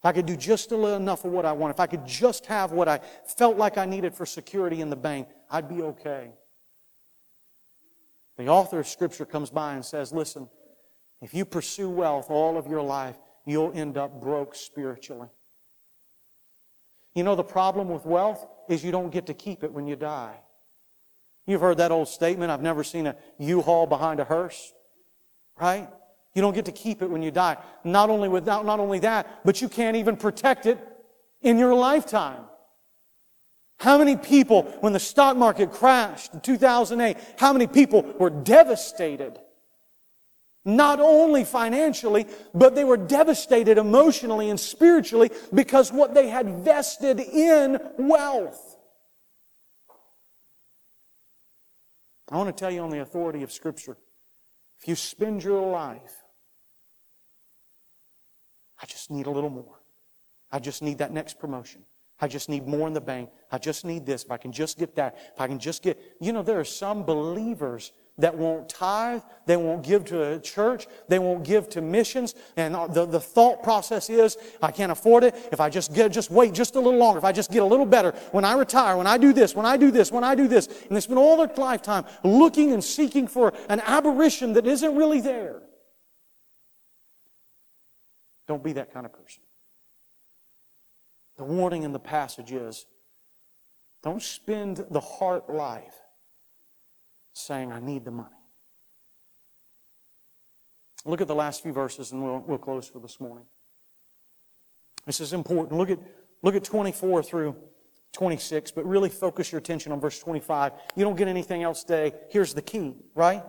if 0.01 0.05
I 0.05 0.13
could 0.13 0.27
do 0.27 0.37
just 0.37 0.73
enough 0.73 1.25
of 1.25 1.31
what 1.31 1.47
I 1.47 1.53
want, 1.53 1.71
if 1.71 1.79
I 1.79 1.87
could 1.87 2.05
just 2.05 2.47
have 2.47 2.73
what 2.73 2.89
I 2.89 2.99
felt 3.39 3.57
like 3.57 3.79
I 3.79 3.87
needed 3.87 4.13
for 4.13 4.27
security 4.27 4.81
in 4.81 4.91
the 4.91 4.97
bank, 4.97 5.29
I'd 5.49 5.69
be 5.69 5.83
okay. 5.83 6.33
The 8.37 8.49
author 8.49 8.81
of 8.81 8.89
Scripture 8.89 9.25
comes 9.25 9.51
by 9.51 9.75
and 9.75 9.85
says, 9.85 10.13
Listen, 10.13 10.49
if 11.23 11.33
you 11.33 11.45
pursue 11.45 11.89
wealth 11.89 12.29
all 12.29 12.59
of 12.59 12.67
your 12.67 12.83
life, 12.83 13.17
you'll 13.45 13.73
end 13.73 13.97
up 13.97 14.21
broke 14.21 14.57
spiritually. 14.57 15.29
You 17.17 17.23
know, 17.23 17.35
the 17.35 17.43
problem 17.43 17.89
with 17.89 18.05
wealth 18.05 18.47
is 18.69 18.85
you 18.85 18.93
don't 18.93 19.11
get 19.11 19.27
to 19.27 19.35
keep 19.35 19.65
it 19.65 19.73
when 19.73 19.87
you 19.87 19.97
die. 19.97 20.37
You've 21.47 21.63
heard 21.63 21.79
that 21.79 21.91
old 21.91 22.09
statement, 22.09 22.51
I've 22.51 22.61
never 22.61 22.85
seen 22.85 23.07
a 23.07 23.17
U-Haul 23.39 23.87
behind 23.87 24.21
a 24.21 24.25
hearse. 24.25 24.75
Right? 25.59 25.89
You 26.35 26.43
don't 26.43 26.55
get 26.55 26.67
to 26.67 26.73
keep 26.73 27.01
it 27.01 27.09
when 27.09 27.23
you 27.23 27.31
die. 27.31 27.57
Not 27.85 28.11
only 28.11 28.29
without, 28.29 28.67
not 28.67 28.81
only 28.81 28.99
that, 28.99 29.41
but 29.47 29.63
you 29.63 29.69
can't 29.71 29.97
even 29.97 30.19
protect 30.19 30.67
it 30.67 30.79
in 31.41 31.59
your 31.59 31.75
lifetime. 31.75 32.43
How 33.79 33.97
many 33.97 34.17
people, 34.17 34.65
when 34.81 34.93
the 34.93 35.01
stock 35.01 35.39
market 35.39 35.73
crashed 35.73 36.35
in 36.35 36.41
2008, 36.41 37.17
how 37.39 37.55
many 37.55 37.67
people 37.67 38.03
were 38.19 38.29
devastated? 38.29 39.41
Not 40.67 40.99
only 41.01 41.45
financially, 41.45 42.27
but 42.53 42.75
they 42.75 42.85
were 42.85 42.97
devastated 42.97 43.79
emotionally 43.79 44.51
and 44.51 44.59
spiritually 44.61 45.31
because 45.55 45.93
what 45.93 46.13
they 46.13 46.29
had 46.29 46.65
vested 46.65 47.21
in 47.21 47.79
wealth. 47.97 48.77
I 52.31 52.37
want 52.37 52.55
to 52.55 52.61
tell 52.61 52.73
you 52.73 52.81
on 52.81 52.91
the 52.91 53.01
authority 53.01 53.43
of 53.45 53.53
Scripture 53.53 53.97
if 54.79 54.89
you 54.89 54.97
spend 54.97 55.43
your 55.43 55.71
life, 55.71 56.25
I 58.83 58.87
just 58.87 59.11
need 59.11 59.27
a 59.27 59.31
little 59.31 59.49
more. 59.49 59.81
I 60.51 60.59
just 60.59 60.83
need 60.83 60.99
that 60.99 61.13
next 61.13 61.39
promotion. 61.39 61.83
I 62.21 62.29
just 62.29 62.49
need 62.49 62.67
more 62.67 62.89
in 62.89 62.95
the 62.95 63.01
bank. 63.01 63.31
I 63.51 63.59
just 63.59 63.85
need 63.85 64.05
this. 64.05 64.25
If 64.25 64.31
I 64.31 64.37
can 64.37 64.53
just 64.53 64.79
get 64.79 64.97
that, 64.97 65.17
if 65.35 65.41
I 65.41 65.47
can 65.47 65.59
just 65.59 65.83
get, 65.83 65.99
you 66.21 66.33
know, 66.33 66.43
there 66.43 66.59
are 66.59 66.65
some 66.65 67.05
believers 67.05 67.93
that 68.19 68.37
won't 68.37 68.69
tithe, 68.69 69.21
they 69.45 69.57
won't 69.57 69.85
give 69.85 70.05
to 70.07 70.35
a 70.35 70.39
church, 70.39 70.87
they 71.09 71.19
won't 71.19 71.45
give 71.45 71.69
to 71.71 71.83
missions, 71.83 72.35
and 72.57 72.75
the, 72.95 73.05
the 73.05 73.21
thought 73.21 73.63
process 73.63 74.09
is, 74.09 74.39
I 74.63 74.71
can't 74.71 74.91
afford 74.91 75.25
it. 75.25 75.35
If 75.53 75.61
I 75.61 75.69
just 75.69 75.93
get, 75.93 76.13
just 76.13 76.31
wait 76.31 76.55
just 76.55 76.77
a 76.77 76.81
little 76.81 76.99
longer, 76.99 77.19
if 77.19 77.25
I 77.25 77.33
just 77.33 77.51
get 77.51 77.63
a 77.63 77.67
little 77.67 77.85
better, 77.85 78.13
when 78.33 78.45
I 78.45 78.55
retire, 78.55 78.97
when 78.97 79.07
I 79.07 79.19
do 79.19 79.33
this, 79.33 79.55
when 79.55 79.67
I 79.67 79.77
do 79.77 79.91
this, 79.91 80.11
when 80.11 80.25
I 80.25 80.35
do 80.35 80.49
this, 80.49 80.67
and 80.67 80.97
they 80.97 81.01
spend 81.01 81.19
all 81.19 81.37
their 81.37 81.55
lifetime 81.57 82.05
looking 82.25 82.73
and 82.73 82.83
seeking 82.83 83.29
for 83.29 83.53
an 83.69 83.81
aberration 83.81 84.55
that 84.55 84.67
isn't 84.67 84.97
really 84.97 85.21
there. 85.21 85.63
Don't 88.49 88.63
be 88.63 88.73
that 88.75 88.93
kind 88.95 89.05
of 89.05 89.13
person. 89.13 89.43
The 91.37 91.45
warning 91.45 91.83
in 91.83 91.93
the 91.93 91.99
passage 91.99 92.53
is 92.53 92.87
don't 94.03 94.23
spend 94.23 94.87
the 94.91 95.01
heart 95.01 95.51
life 95.51 96.06
saying, 97.37 97.71
I 97.71 97.81
need 97.81 98.05
the 98.05 98.11
money. 98.11 98.31
Look 101.05 101.21
at 101.21 101.29
the 101.29 101.35
last 101.35 101.63
few 101.63 101.73
verses 101.73 102.13
and 102.13 102.23
we'll, 102.23 102.43
we'll 102.47 102.59
close 102.59 102.89
for 102.89 102.99
this 102.99 103.21
morning. 103.21 103.45
This 105.05 105.21
is 105.21 105.33
important. 105.33 105.79
Look 105.79 105.91
at, 105.91 105.99
look 106.43 106.57
at 106.57 106.65
24 106.65 107.23
through 107.23 107.57
26, 108.13 108.71
but 108.73 108.87
really 108.87 109.11
focus 109.11 109.53
your 109.53 109.59
attention 109.59 109.93
on 109.93 110.01
verse 110.01 110.19
25. 110.19 110.73
You 110.97 111.05
don't 111.05 111.17
get 111.17 111.29
anything 111.29 111.63
else 111.63 111.85
today. 111.85 112.13
Here's 112.31 112.55
the 112.55 112.63
key, 112.63 112.95
right? 113.15 113.45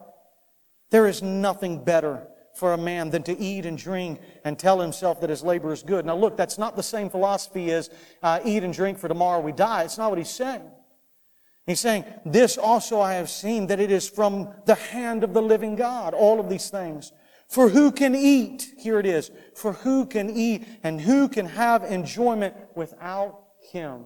There 0.92 1.08
is 1.08 1.24
nothing 1.24 1.84
better 1.84 2.28
for 2.54 2.74
a 2.74 2.78
man 2.78 3.10
than 3.10 3.24
to 3.24 3.38
eat 3.40 3.66
and 3.66 3.78
drink 3.78 4.20
and 4.44 4.60
tell 4.60 4.80
himself 4.80 5.22
that 5.22 5.30
his 5.30 5.44
labor 5.44 5.72
is 5.72 5.82
good. 5.82 6.06
Now 6.06 6.16
look, 6.18 6.36
that's 6.36 6.58
not 6.58 6.76
the 6.76 6.84
same 6.84 7.10
philosophy 7.10 7.72
as 7.72 7.90
uh, 8.22 8.40
eat 8.44 8.64
and 8.64 8.74
drink 8.74 8.98
for 9.00 9.08
tomorrow 9.08 9.40
we 9.40 9.52
die. 9.54 9.84
It's 9.84 9.98
not 9.98 10.10
what 10.10 10.18
he's 10.18 10.30
saying. 10.30 10.70
He's 11.68 11.82
saying, 11.82 12.06
this 12.26 12.58
also 12.58 13.02
I 13.02 13.16
have 13.16 13.30
seen 13.30 13.68
that 13.68 13.82
it 13.82 13.92
is 13.92 14.10
from 14.10 14.54
the 14.66 14.76
hand 14.76 15.26
of 15.26 15.34
the 15.34 15.42
living 15.42 15.76
God, 15.76 16.14
all 16.14 16.40
of 16.40 16.50
these 16.50 16.70
things. 16.70 17.12
For 17.50 17.68
who 17.68 17.92
can 17.92 18.16
eat? 18.16 18.74
Here 18.78 19.00
it 19.00 19.06
is. 19.06 19.32
For 19.54 19.74
who 19.74 20.06
can 20.06 20.30
eat 20.30 20.66
and 20.82 21.00
who 21.02 21.28
can 21.28 21.46
have 21.46 21.84
enjoyment 21.84 22.56
without 22.76 23.42
him? 23.72 24.06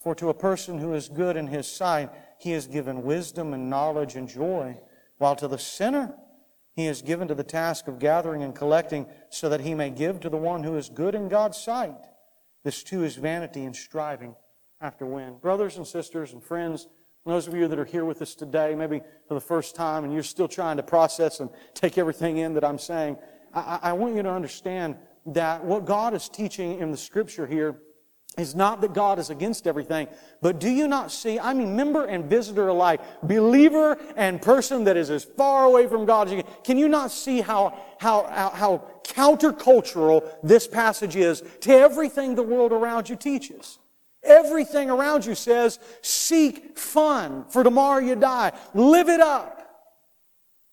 For 0.00 0.14
to 0.14 0.28
a 0.28 0.34
person 0.34 0.78
who 0.78 0.94
is 0.94 1.08
good 1.08 1.36
in 1.36 1.48
his 1.48 1.66
sight, 1.66 2.10
he 2.38 2.52
has 2.52 2.68
given 2.68 3.02
wisdom 3.02 3.52
and 3.52 3.68
knowledge 3.68 4.14
and 4.14 4.28
joy. 4.28 4.78
While 5.18 5.34
to 5.36 5.48
the 5.48 5.58
sinner, 5.58 6.14
he 6.76 6.86
is 6.86 7.02
given 7.02 7.26
to 7.28 7.34
the 7.34 7.42
task 7.42 7.88
of 7.88 7.98
gathering 7.98 8.44
and 8.44 8.54
collecting 8.54 9.06
so 9.30 9.48
that 9.48 9.62
he 9.62 9.74
may 9.74 9.90
give 9.90 10.20
to 10.20 10.28
the 10.28 10.36
one 10.36 10.62
who 10.62 10.76
is 10.76 10.88
good 10.88 11.16
in 11.16 11.28
God's 11.28 11.58
sight. 11.58 11.96
This 12.64 12.82
too 12.82 13.04
is 13.04 13.16
vanity 13.16 13.64
and 13.64 13.76
striving 13.76 14.34
after 14.80 15.06
wind. 15.06 15.40
Brothers 15.40 15.76
and 15.76 15.86
sisters 15.86 16.32
and 16.32 16.42
friends, 16.42 16.88
those 17.26 17.46
of 17.46 17.54
you 17.54 17.68
that 17.68 17.78
are 17.78 17.84
here 17.84 18.04
with 18.04 18.20
us 18.20 18.34
today, 18.34 18.74
maybe 18.74 19.00
for 19.28 19.34
the 19.34 19.40
first 19.40 19.74
time, 19.74 20.04
and 20.04 20.12
you're 20.12 20.22
still 20.22 20.48
trying 20.48 20.76
to 20.76 20.82
process 20.82 21.40
and 21.40 21.50
take 21.74 21.96
everything 21.96 22.38
in 22.38 22.54
that 22.54 22.64
I'm 22.64 22.78
saying, 22.78 23.16
I, 23.54 23.78
I 23.82 23.92
want 23.92 24.16
you 24.16 24.22
to 24.22 24.30
understand 24.30 24.96
that 25.26 25.64
what 25.64 25.84
God 25.84 26.12
is 26.12 26.28
teaching 26.28 26.78
in 26.80 26.90
the 26.90 26.96
scripture 26.96 27.46
here 27.46 27.76
is 28.36 28.54
not 28.54 28.80
that 28.80 28.92
God 28.94 29.18
is 29.18 29.30
against 29.30 29.66
everything, 29.66 30.08
but 30.40 30.58
do 30.58 30.68
you 30.68 30.88
not 30.88 31.12
see, 31.12 31.38
I 31.38 31.54
mean, 31.54 31.76
member 31.76 32.04
and 32.04 32.24
visitor 32.24 32.68
alike, 32.68 33.00
believer 33.22 33.98
and 34.16 34.40
person 34.42 34.84
that 34.84 34.96
is 34.96 35.10
as 35.10 35.24
far 35.24 35.64
away 35.64 35.86
from 35.86 36.04
God 36.04 36.28
as 36.28 36.34
you 36.34 36.42
can, 36.42 36.52
can 36.64 36.78
you 36.78 36.88
not 36.88 37.10
see 37.10 37.40
how, 37.40 37.78
how, 37.98 38.24
how, 38.24 38.50
how 38.50 38.84
countercultural 39.04 40.28
this 40.42 40.66
passage 40.66 41.16
is 41.16 41.42
to 41.60 41.72
everything 41.72 42.34
the 42.34 42.42
world 42.42 42.72
around 42.72 43.08
you 43.08 43.16
teaches? 43.16 43.78
Everything 44.22 44.90
around 44.90 45.26
you 45.26 45.34
says, 45.34 45.78
seek 46.00 46.78
fun, 46.78 47.44
for 47.50 47.62
tomorrow 47.62 48.00
you 48.00 48.16
die. 48.16 48.52
Live 48.72 49.08
it 49.08 49.20
up. 49.20 49.63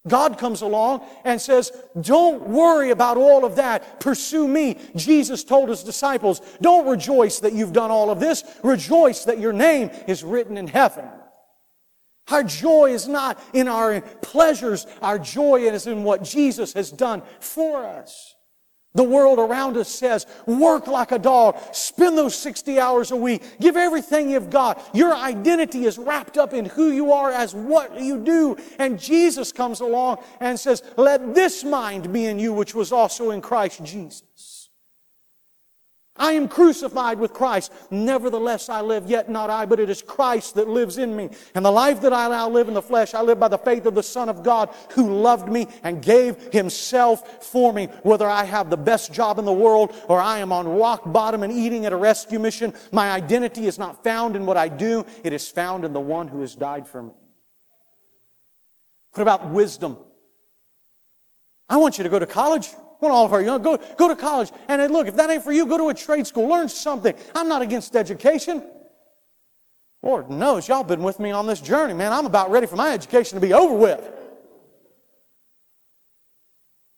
God 0.07 0.39
comes 0.39 0.61
along 0.61 1.05
and 1.23 1.39
says, 1.39 1.71
don't 1.99 2.47
worry 2.47 2.89
about 2.89 3.17
all 3.17 3.45
of 3.45 3.57
that. 3.57 3.99
Pursue 3.99 4.47
me. 4.47 4.77
Jesus 4.95 5.43
told 5.43 5.69
his 5.69 5.83
disciples, 5.83 6.41
don't 6.59 6.87
rejoice 6.87 7.39
that 7.41 7.53
you've 7.53 7.73
done 7.73 7.91
all 7.91 8.09
of 8.09 8.19
this. 8.19 8.43
Rejoice 8.63 9.25
that 9.25 9.39
your 9.39 9.53
name 9.53 9.91
is 10.07 10.23
written 10.23 10.57
in 10.57 10.67
heaven. 10.67 11.07
Our 12.29 12.43
joy 12.43 12.93
is 12.93 13.07
not 13.07 13.39
in 13.53 13.67
our 13.67 14.01
pleasures. 14.01 14.87
Our 15.01 15.19
joy 15.19 15.61
is 15.61 15.85
in 15.85 16.03
what 16.03 16.23
Jesus 16.23 16.73
has 16.73 16.89
done 16.89 17.21
for 17.39 17.85
us. 17.85 18.35
The 18.93 19.03
world 19.03 19.39
around 19.39 19.77
us 19.77 19.87
says, 19.87 20.25
work 20.45 20.87
like 20.87 21.13
a 21.13 21.19
dog, 21.19 21.57
spend 21.71 22.17
those 22.17 22.35
60 22.35 22.77
hours 22.77 23.11
a 23.11 23.15
week, 23.15 23.41
give 23.61 23.77
everything 23.77 24.29
you've 24.29 24.49
got. 24.49 24.85
Your 24.93 25.15
identity 25.15 25.85
is 25.85 25.97
wrapped 25.97 26.37
up 26.37 26.53
in 26.53 26.65
who 26.65 26.91
you 26.91 27.13
are 27.13 27.31
as 27.31 27.55
what 27.55 28.01
you 28.01 28.17
do. 28.17 28.57
And 28.79 28.99
Jesus 28.99 29.53
comes 29.53 29.79
along 29.79 30.17
and 30.41 30.59
says, 30.59 30.83
let 30.97 31.33
this 31.33 31.63
mind 31.63 32.11
be 32.11 32.25
in 32.25 32.37
you, 32.37 32.51
which 32.51 32.75
was 32.75 32.91
also 32.91 33.31
in 33.31 33.39
Christ 33.39 33.81
Jesus. 33.85 34.60
I 36.21 36.33
am 36.33 36.47
crucified 36.47 37.17
with 37.17 37.33
Christ. 37.33 37.73
Nevertheless, 37.89 38.69
I 38.69 38.81
live, 38.81 39.09
yet 39.09 39.27
not 39.27 39.49
I, 39.49 39.65
but 39.65 39.79
it 39.79 39.89
is 39.89 40.03
Christ 40.03 40.53
that 40.53 40.69
lives 40.69 40.99
in 40.99 41.15
me. 41.15 41.31
And 41.55 41.65
the 41.65 41.71
life 41.71 41.99
that 42.01 42.13
I 42.13 42.29
now 42.29 42.47
live 42.47 42.67
in 42.67 42.75
the 42.75 42.81
flesh, 42.81 43.15
I 43.15 43.23
live 43.23 43.39
by 43.39 43.47
the 43.47 43.57
faith 43.57 43.87
of 43.87 43.95
the 43.95 44.03
Son 44.03 44.29
of 44.29 44.43
God 44.43 44.69
who 44.91 45.11
loved 45.11 45.49
me 45.51 45.67
and 45.81 45.99
gave 45.99 46.53
himself 46.53 47.43
for 47.43 47.73
me. 47.73 47.87
Whether 48.03 48.29
I 48.29 48.43
have 48.43 48.69
the 48.69 48.77
best 48.77 49.11
job 49.11 49.39
in 49.39 49.45
the 49.45 49.51
world 49.51 49.95
or 50.07 50.21
I 50.21 50.37
am 50.37 50.53
on 50.53 50.67
rock 50.67 51.01
bottom 51.11 51.41
and 51.41 51.51
eating 51.51 51.87
at 51.87 51.91
a 51.91 51.97
rescue 51.97 52.37
mission, 52.37 52.71
my 52.91 53.09
identity 53.09 53.65
is 53.65 53.79
not 53.79 54.03
found 54.03 54.35
in 54.35 54.45
what 54.45 54.57
I 54.57 54.67
do. 54.67 55.03
It 55.23 55.33
is 55.33 55.49
found 55.49 55.85
in 55.85 55.91
the 55.91 55.99
one 55.99 56.27
who 56.27 56.41
has 56.41 56.53
died 56.53 56.87
for 56.87 57.01
me. 57.01 57.13
What 59.13 59.23
about 59.23 59.49
wisdom? 59.49 59.97
I 61.67 61.77
want 61.77 61.97
you 61.97 62.03
to 62.03 62.11
go 62.11 62.19
to 62.19 62.27
college 62.27 62.69
want 63.01 63.13
all 63.13 63.25
of 63.25 63.33
our 63.33 63.41
young, 63.41 63.61
go, 63.61 63.77
go 63.97 64.07
to 64.07 64.15
college. 64.15 64.51
And 64.67 64.91
look, 64.93 65.07
if 65.07 65.15
that 65.15 65.29
ain't 65.29 65.43
for 65.43 65.51
you, 65.51 65.65
go 65.65 65.77
to 65.77 65.89
a 65.89 65.93
trade 65.93 66.27
school, 66.27 66.47
learn 66.47 66.69
something. 66.69 67.13
I'm 67.35 67.47
not 67.47 67.61
against 67.61 67.95
education. 67.95 68.63
Lord 70.03 70.29
knows 70.29 70.67
y'all 70.67 70.83
been 70.83 71.03
with 71.03 71.19
me 71.19 71.31
on 71.31 71.45
this 71.45 71.59
journey, 71.59 71.93
man. 71.93 72.13
I'm 72.13 72.25
about 72.25 72.49
ready 72.49 72.67
for 72.67 72.75
my 72.75 72.93
education 72.93 73.39
to 73.39 73.45
be 73.45 73.53
over 73.53 73.75
with. 73.75 74.01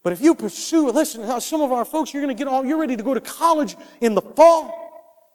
But 0.03 0.13
if 0.13 0.21
you 0.21 0.35
pursue, 0.35 0.89
listen, 0.91 1.39
some 1.39 1.61
of 1.61 1.71
our 1.71 1.85
folks, 1.85 2.13
you're 2.13 2.21
going 2.21 2.35
to 2.35 2.37
get 2.37 2.47
all, 2.47 2.65
you're 2.65 2.77
ready 2.77 2.97
to 2.97 3.03
go 3.03 3.13
to 3.13 3.21
college 3.21 3.77
in 4.01 4.15
the 4.15 4.21
fall. 4.21 4.82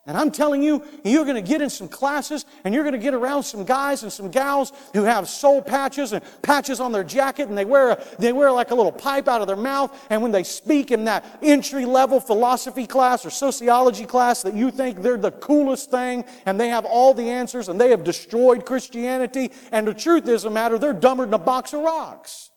And 0.08 0.16
I'm 0.16 0.30
telling 0.30 0.62
you, 0.62 0.82
you're 1.04 1.26
going 1.26 1.36
to 1.36 1.46
get 1.46 1.60
in 1.60 1.68
some 1.68 1.86
classes 1.86 2.46
and 2.64 2.72
you're 2.72 2.82
going 2.82 2.94
to 2.94 2.98
get 2.98 3.12
around 3.12 3.42
some 3.42 3.62
guys 3.62 4.02
and 4.02 4.10
some 4.10 4.30
gals 4.30 4.72
who 4.94 5.02
have 5.04 5.28
soul 5.28 5.60
patches 5.60 6.14
and 6.14 6.24
patches 6.40 6.80
on 6.80 6.92
their 6.92 7.04
jacket 7.04 7.50
and 7.50 7.58
they 7.58 7.66
wear, 7.66 7.90
a, 7.90 8.04
they 8.18 8.32
wear 8.32 8.50
like 8.50 8.70
a 8.70 8.74
little 8.74 8.90
pipe 8.90 9.28
out 9.28 9.42
of 9.42 9.46
their 9.46 9.54
mouth. 9.54 9.94
And 10.08 10.22
when 10.22 10.32
they 10.32 10.44
speak 10.44 10.92
in 10.92 11.04
that 11.04 11.26
entry 11.42 11.84
level 11.84 12.20
philosophy 12.20 12.86
class 12.86 13.26
or 13.26 13.30
sociology 13.30 14.06
class 14.06 14.40
that 14.44 14.54
you 14.54 14.70
think 14.70 15.02
they're 15.02 15.18
the 15.18 15.30
coolest 15.30 15.90
thing 15.90 16.24
and 16.46 16.58
they 16.58 16.70
have 16.70 16.86
all 16.86 17.12
the 17.12 17.28
answers 17.28 17.68
and 17.68 17.78
they 17.78 17.90
have 17.90 18.02
destroyed 18.02 18.64
Christianity. 18.64 19.52
And 19.72 19.86
the 19.86 19.92
truth 19.92 20.26
is 20.26 20.44
the 20.44 20.50
matter, 20.50 20.78
they're 20.78 20.94
dumber 20.94 21.26
than 21.26 21.34
a 21.34 21.38
box 21.38 21.74
of 21.74 21.82
rocks. 21.82 22.48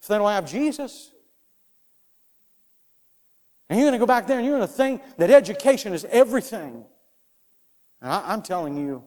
If 0.00 0.06
they 0.06 0.16
don't 0.16 0.30
have 0.30 0.48
Jesus. 0.48 1.11
And 3.68 3.78
you're 3.78 3.88
going 3.88 3.98
to 3.98 3.98
go 3.98 4.06
back 4.06 4.26
there 4.26 4.38
and 4.38 4.46
you're 4.46 4.56
going 4.56 4.68
to 4.68 4.74
think 4.74 5.02
that 5.16 5.30
education 5.30 5.92
is 5.92 6.04
everything. 6.10 6.84
And 8.00 8.12
I, 8.12 8.34
am 8.34 8.42
telling 8.42 8.76
you, 8.76 9.04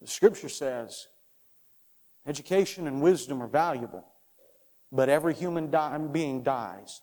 the 0.00 0.06
scripture 0.06 0.48
says 0.48 1.08
education 2.26 2.86
and 2.86 3.02
wisdom 3.02 3.42
are 3.42 3.48
valuable, 3.48 4.06
but 4.90 5.08
every 5.08 5.34
human 5.34 5.70
di- 5.70 5.98
being 6.12 6.42
dies. 6.42 7.02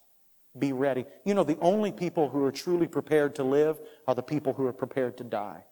Be 0.57 0.73
ready. 0.73 1.05
You 1.25 1.35
know, 1.35 1.43
the 1.43 1.59
only 1.59 1.91
people 1.91 2.29
who 2.29 2.43
are 2.43 2.51
truly 2.51 2.87
prepared 2.87 3.35
to 3.35 3.43
live 3.43 3.79
are 4.07 4.15
the 4.15 4.23
people 4.23 4.53
who 4.53 4.65
are 4.65 4.73
prepared 4.73 5.17
to 5.17 5.23
die. 5.23 5.63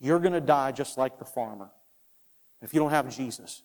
You're 0.00 0.18
going 0.18 0.34
to 0.34 0.40
die 0.40 0.72
just 0.72 0.98
like 0.98 1.18
the 1.18 1.24
farmer. 1.24 1.70
If 2.60 2.74
you 2.74 2.80
don't 2.80 2.90
have 2.90 3.14
Jesus, 3.14 3.62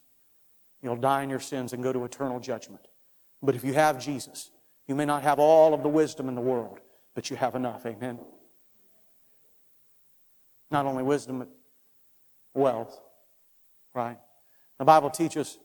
you'll 0.82 0.96
die 0.96 1.24
in 1.24 1.30
your 1.30 1.40
sins 1.40 1.74
and 1.74 1.84
go 1.84 1.92
to 1.92 2.06
eternal 2.06 2.40
judgment. 2.40 2.88
But 3.42 3.56
if 3.56 3.64
you 3.64 3.74
have 3.74 4.04
Jesus, 4.04 4.52
you 4.90 4.96
may 4.96 5.06
not 5.06 5.22
have 5.22 5.38
all 5.38 5.76
of 5.76 5.84
the 5.84 5.88
wisdom 5.88 6.28
in 6.28 6.34
the 6.34 6.42
world, 6.42 6.80
but 7.14 7.30
you 7.30 7.36
have 7.36 7.54
enough. 7.54 7.86
Amen. 7.86 8.18
Not 10.72 10.88
only 10.88 11.04
wisdom, 11.04 11.40
but 11.40 11.50
wealth. 12.56 13.00
Right? 13.94 14.18
The 14.80 14.86
Bible 14.86 15.12
teaches, 15.12 15.60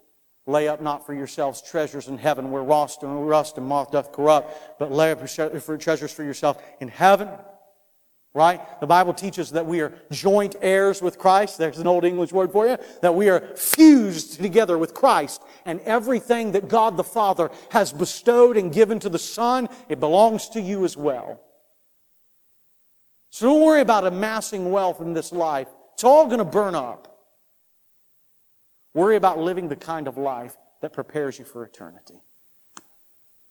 lay 0.47 0.69
up 0.69 0.83
not 0.83 1.07
for 1.07 1.15
yourselves 1.15 1.63
treasures 1.63 2.09
in 2.09 2.19
heaven 2.19 2.51
where 2.51 2.63
rust 2.63 3.03
and 3.03 3.27
rust 3.27 3.57
and 3.57 3.67
moth 3.67 3.93
doth 3.93 4.13
corrupt, 4.13 4.79
but 4.79 4.93
lay 4.93 5.11
up 5.11 5.27
treasures 5.27 6.13
for 6.13 6.23
yourself 6.23 6.63
in 6.81 6.89
heaven 6.89 7.31
Right? 8.35 8.61
The 8.81 8.87
Bible 8.88 9.14
teaches 9.14 9.53
that 9.53 9.64
we 9.64 9.81
are 9.81 9.92
joint 10.11 10.57
heirs 10.61 11.01
with 11.01 11.18
Christ. 11.18 11.57
There's 11.57 11.79
an 11.79 11.87
old 11.87 12.05
English 12.05 12.33
word 12.33 12.51
for 12.51 12.66
you. 12.66 12.77
That 13.01 13.14
we 13.14 13.29
are 13.29 13.40
fused 13.55 14.40
together 14.40 14.77
with 14.77 14.92
Christ. 14.92 15.40
And 15.64 15.79
everything 15.83 16.51
that 16.53 16.66
God 16.66 16.97
the 16.97 17.05
Father 17.05 17.53
has 17.70 17.92
bestowed 17.92 18.57
and 18.57 18.73
given 18.73 18.99
to 18.99 19.09
the 19.09 19.20
Son, 19.20 19.68
it 19.88 20.01
belongs 20.01 20.49
to 20.51 20.61
you 20.61 20.85
as 20.85 20.97
well. 20.97 21.40
So 23.31 23.47
don't 23.47 23.62
worry 23.62 23.81
about 23.81 24.05
amassing 24.05 24.73
wealth 24.73 25.01
in 25.01 25.12
this 25.12 25.33
life. 25.33 25.68
It's 25.92 26.03
all 26.05 26.27
going 26.27 26.38
to 26.38 26.44
burn 26.44 26.75
up. 26.75 27.29
Worry 28.94 29.14
about 29.14 29.38
living 29.38 29.68
the 29.68 29.77
kind 29.77 30.09
of 30.09 30.18
life 30.18 30.57
that 30.83 30.92
prepares 30.92 31.38
you 31.38 31.44
for 31.44 31.64
eternity. 31.64 32.20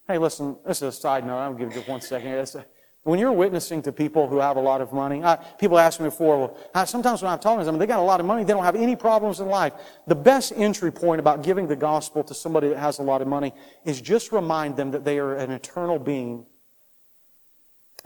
Hey, 0.07 0.17
listen, 0.17 0.57
this 0.67 0.81
is 0.81 0.83
a 0.83 0.91
side 0.91 1.25
note. 1.25 1.37
I'll 1.37 1.53
give 1.53 1.69
you 1.69 1.75
just 1.75 1.87
one 1.87 2.01
second. 2.01 2.65
When 3.03 3.19
you're 3.19 3.33
witnessing 3.33 3.81
to 3.81 3.91
people 3.91 4.29
who 4.29 4.39
have 4.39 4.55
a 4.55 4.61
lot 4.61 4.79
of 4.79 4.93
money, 4.93 5.23
I, 5.23 5.35
people 5.35 5.77
ask 5.77 5.99
me 5.99 6.05
before, 6.05 6.39
well, 6.39 6.57
I, 6.73 6.85
sometimes 6.85 7.21
when 7.21 7.31
I'm 7.31 7.39
talking 7.39 7.59
to 7.59 7.65
them, 7.65 7.77
they 7.77 7.85
got 7.85 7.99
a 7.99 8.03
lot 8.03 8.21
of 8.21 8.25
money, 8.25 8.45
they 8.45 8.53
don't 8.53 8.63
have 8.63 8.77
any 8.77 8.95
problems 8.95 9.41
in 9.41 9.47
life. 9.47 9.73
The 10.07 10.15
best 10.15 10.53
entry 10.55 10.89
point 10.89 11.19
about 11.19 11.43
giving 11.43 11.67
the 11.67 11.75
gospel 11.75 12.23
to 12.23 12.33
somebody 12.33 12.69
that 12.69 12.77
has 12.77 12.99
a 12.99 13.03
lot 13.03 13.21
of 13.21 13.27
money 13.27 13.53
is 13.83 13.99
just 13.99 14.31
remind 14.31 14.77
them 14.77 14.91
that 14.91 15.03
they 15.03 15.19
are 15.19 15.35
an 15.35 15.51
eternal 15.51 15.99
being. 15.99 16.45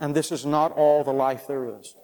And 0.00 0.16
this 0.16 0.32
is 0.32 0.44
not 0.44 0.72
all 0.72 1.04
the 1.04 1.12
life 1.12 1.46
there 1.46 1.78
is. 1.78 1.94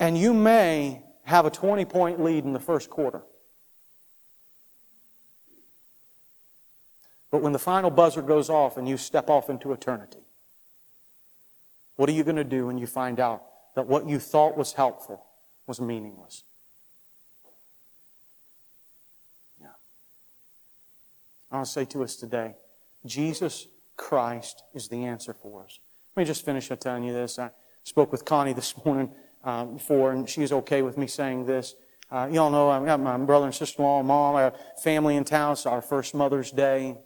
And 0.00 0.18
you 0.18 0.34
may 0.34 1.04
have 1.22 1.46
a 1.46 1.50
20 1.50 1.84
point 1.84 2.20
lead 2.20 2.44
in 2.44 2.52
the 2.52 2.60
first 2.60 2.90
quarter. 2.90 3.22
But 7.34 7.42
when 7.42 7.52
the 7.52 7.58
final 7.58 7.90
buzzer 7.90 8.22
goes 8.22 8.48
off 8.48 8.76
and 8.76 8.88
you 8.88 8.96
step 8.96 9.28
off 9.28 9.50
into 9.50 9.72
eternity, 9.72 10.20
what 11.96 12.08
are 12.08 12.12
you 12.12 12.22
going 12.22 12.36
to 12.36 12.44
do 12.44 12.68
when 12.68 12.78
you 12.78 12.86
find 12.86 13.18
out 13.18 13.42
that 13.74 13.88
what 13.88 14.08
you 14.08 14.20
thought 14.20 14.56
was 14.56 14.74
helpful 14.74 15.26
was 15.66 15.80
meaningless? 15.80 16.44
Yeah. 19.60 19.66
I 21.50 21.56
want 21.56 21.66
to 21.66 21.72
say 21.72 21.84
to 21.86 22.04
us 22.04 22.14
today, 22.14 22.54
Jesus 23.04 23.66
Christ 23.96 24.62
is 24.72 24.86
the 24.86 25.04
answer 25.04 25.34
for 25.34 25.64
us. 25.64 25.80
Let 26.14 26.20
me 26.20 26.26
just 26.28 26.44
finish 26.44 26.68
by 26.68 26.76
telling 26.76 27.02
you 27.02 27.12
this. 27.12 27.40
I 27.40 27.50
spoke 27.82 28.12
with 28.12 28.24
Connie 28.24 28.52
this 28.52 28.76
morning 28.84 29.10
uh, 29.42 29.64
before, 29.64 30.12
and 30.12 30.30
she's 30.30 30.52
okay 30.52 30.82
with 30.82 30.96
me 30.96 31.08
saying 31.08 31.46
this. 31.46 31.74
Uh, 32.12 32.28
you 32.30 32.38
all 32.38 32.52
know 32.52 32.70
I've 32.70 32.86
got 32.86 33.00
my 33.00 33.18
brother 33.18 33.46
and 33.46 33.54
sister-in-law, 33.56 34.04
mom, 34.04 34.36
our 34.36 34.52
family 34.84 35.16
in 35.16 35.24
town. 35.24 35.54
It's 35.54 35.66
our 35.66 35.82
first 35.82 36.14
Mother's 36.14 36.52
Day. 36.52 36.96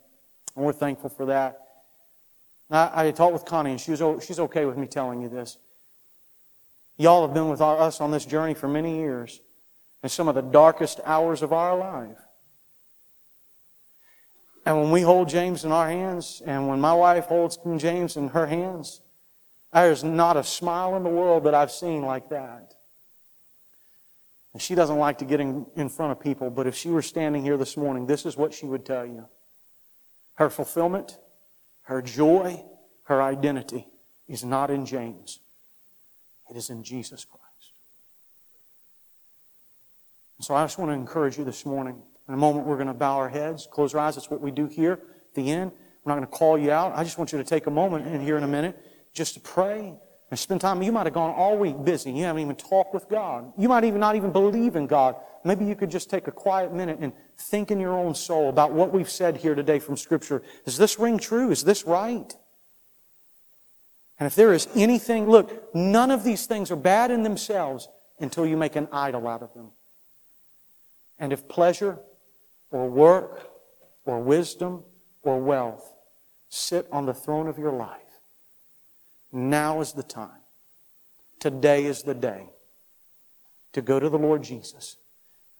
And 0.58 0.66
we're 0.66 0.72
thankful 0.72 1.08
for 1.08 1.26
that. 1.26 1.60
I, 2.68 3.06
I 3.06 3.10
talked 3.12 3.32
with 3.32 3.44
Connie, 3.44 3.70
and 3.70 3.80
she 3.80 3.92
was, 3.92 4.24
she's 4.24 4.40
okay 4.40 4.64
with 4.64 4.76
me 4.76 4.88
telling 4.88 5.22
you 5.22 5.28
this. 5.28 5.56
Y'all 6.96 7.24
have 7.24 7.32
been 7.32 7.48
with 7.48 7.60
our, 7.60 7.78
us 7.78 8.00
on 8.00 8.10
this 8.10 8.24
journey 8.24 8.54
for 8.54 8.66
many 8.66 8.96
years, 8.96 9.40
in 10.02 10.08
some 10.08 10.26
of 10.26 10.34
the 10.34 10.42
darkest 10.42 10.98
hours 11.04 11.42
of 11.42 11.52
our 11.52 11.78
life. 11.78 12.18
And 14.66 14.80
when 14.80 14.90
we 14.90 15.02
hold 15.02 15.28
James 15.28 15.64
in 15.64 15.70
our 15.70 15.88
hands, 15.88 16.42
and 16.44 16.66
when 16.66 16.80
my 16.80 16.92
wife 16.92 17.26
holds 17.26 17.56
James 17.76 18.16
in 18.16 18.30
her 18.30 18.48
hands, 18.48 19.00
there's 19.72 20.02
not 20.02 20.36
a 20.36 20.42
smile 20.42 20.96
in 20.96 21.04
the 21.04 21.08
world 21.08 21.44
that 21.44 21.54
I've 21.54 21.70
seen 21.70 22.02
like 22.02 22.30
that. 22.30 22.74
And 24.54 24.60
she 24.60 24.74
doesn't 24.74 24.98
like 24.98 25.18
to 25.18 25.24
get 25.24 25.38
in, 25.38 25.66
in 25.76 25.88
front 25.88 26.10
of 26.10 26.20
people, 26.20 26.50
but 26.50 26.66
if 26.66 26.74
she 26.74 26.88
were 26.88 27.00
standing 27.00 27.44
here 27.44 27.56
this 27.56 27.76
morning, 27.76 28.06
this 28.06 28.26
is 28.26 28.36
what 28.36 28.52
she 28.52 28.66
would 28.66 28.84
tell 28.84 29.06
you 29.06 29.28
her 30.38 30.48
fulfillment, 30.48 31.18
her 31.82 32.00
joy, 32.00 32.62
her 33.04 33.20
identity 33.20 33.88
is 34.28 34.44
not 34.44 34.70
in 34.70 34.86
James. 34.86 35.40
It 36.48 36.56
is 36.56 36.70
in 36.70 36.84
Jesus 36.84 37.24
Christ. 37.24 37.72
And 40.38 40.44
so 40.44 40.54
I 40.54 40.62
just 40.62 40.78
want 40.78 40.90
to 40.90 40.94
encourage 40.94 41.38
you 41.38 41.44
this 41.44 41.66
morning. 41.66 42.00
In 42.28 42.34
a 42.34 42.36
moment, 42.36 42.66
we're 42.66 42.76
going 42.76 42.86
to 42.86 42.94
bow 42.94 43.16
our 43.16 43.28
heads, 43.28 43.66
close 43.68 43.94
our 43.94 44.00
eyes. 44.00 44.14
That's 44.14 44.30
what 44.30 44.40
we 44.40 44.52
do 44.52 44.66
here 44.66 44.92
at 44.92 45.34
the 45.34 45.50
end. 45.50 45.72
I'm 45.72 46.08
not 46.08 46.14
going 46.14 46.26
to 46.26 46.32
call 46.32 46.56
you 46.56 46.70
out. 46.70 46.96
I 46.96 47.02
just 47.02 47.18
want 47.18 47.32
you 47.32 47.38
to 47.38 47.44
take 47.44 47.66
a 47.66 47.70
moment 47.70 48.06
in 48.06 48.20
here 48.20 48.36
in 48.36 48.44
a 48.44 48.48
minute 48.48 48.80
just 49.12 49.34
to 49.34 49.40
pray 49.40 49.94
and 50.30 50.38
spend 50.38 50.60
time. 50.60 50.82
You 50.82 50.92
might 50.92 51.06
have 51.06 51.14
gone 51.14 51.34
all 51.34 51.56
week 51.56 51.82
busy. 51.84 52.12
You 52.12 52.24
haven't 52.24 52.42
even 52.42 52.56
talked 52.56 52.92
with 52.92 53.08
God. 53.08 53.52
You 53.56 53.68
might 53.68 53.84
even 53.84 54.00
not 54.00 54.16
even 54.16 54.30
believe 54.30 54.76
in 54.76 54.86
God. 54.86 55.16
Maybe 55.44 55.64
you 55.64 55.74
could 55.74 55.90
just 55.90 56.10
take 56.10 56.26
a 56.26 56.32
quiet 56.32 56.72
minute 56.72 56.98
and 57.00 57.12
think 57.38 57.70
in 57.70 57.80
your 57.80 57.96
own 57.96 58.14
soul 58.14 58.48
about 58.48 58.72
what 58.72 58.92
we've 58.92 59.08
said 59.08 59.36
here 59.36 59.54
today 59.54 59.78
from 59.78 59.96
Scripture. 59.96 60.42
Does 60.64 60.76
this 60.76 60.98
ring 60.98 61.18
true? 61.18 61.50
Is 61.50 61.64
this 61.64 61.84
right? 61.84 62.34
And 64.18 64.26
if 64.26 64.34
there 64.34 64.52
is 64.52 64.68
anything, 64.74 65.28
look, 65.28 65.74
none 65.74 66.10
of 66.10 66.24
these 66.24 66.46
things 66.46 66.70
are 66.70 66.76
bad 66.76 67.10
in 67.10 67.22
themselves 67.22 67.88
until 68.18 68.46
you 68.46 68.56
make 68.56 68.76
an 68.76 68.88
idol 68.92 69.28
out 69.28 69.42
of 69.42 69.54
them. 69.54 69.70
And 71.18 71.32
if 71.32 71.48
pleasure 71.48 71.98
or 72.70 72.88
work 72.88 73.48
or 74.04 74.20
wisdom 74.20 74.82
or 75.22 75.38
wealth 75.40 75.94
sit 76.48 76.86
on 76.90 77.06
the 77.06 77.14
throne 77.14 77.46
of 77.46 77.58
your 77.58 77.72
life, 77.72 78.07
now 79.32 79.80
is 79.80 79.92
the 79.92 80.02
time. 80.02 80.30
Today 81.40 81.84
is 81.84 82.02
the 82.02 82.14
day 82.14 82.50
to 83.72 83.82
go 83.82 84.00
to 84.00 84.08
the 84.08 84.18
Lord 84.18 84.42
Jesus 84.42 84.96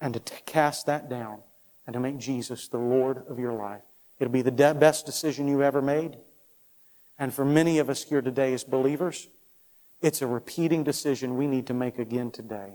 and 0.01 0.13
to 0.13 0.19
cast 0.45 0.85
that 0.87 1.09
down 1.09 1.39
and 1.85 1.93
to 1.93 1.99
make 1.99 2.17
Jesus 2.17 2.67
the 2.67 2.77
Lord 2.77 3.23
of 3.29 3.39
your 3.39 3.53
life. 3.53 3.81
It'll 4.19 4.33
be 4.33 4.41
the 4.41 4.51
de- 4.51 4.73
best 4.73 5.05
decision 5.05 5.47
you 5.47 5.63
ever 5.63 5.81
made. 5.81 6.17
And 7.17 7.33
for 7.33 7.45
many 7.45 7.79
of 7.79 7.89
us 7.89 8.03
here 8.03 8.21
today 8.21 8.53
as 8.53 8.63
believers, 8.63 9.27
it's 10.01 10.21
a 10.21 10.27
repeating 10.27 10.83
decision 10.83 11.37
we 11.37 11.47
need 11.47 11.67
to 11.67 11.73
make 11.73 11.99
again 11.99 12.31
today. 12.31 12.73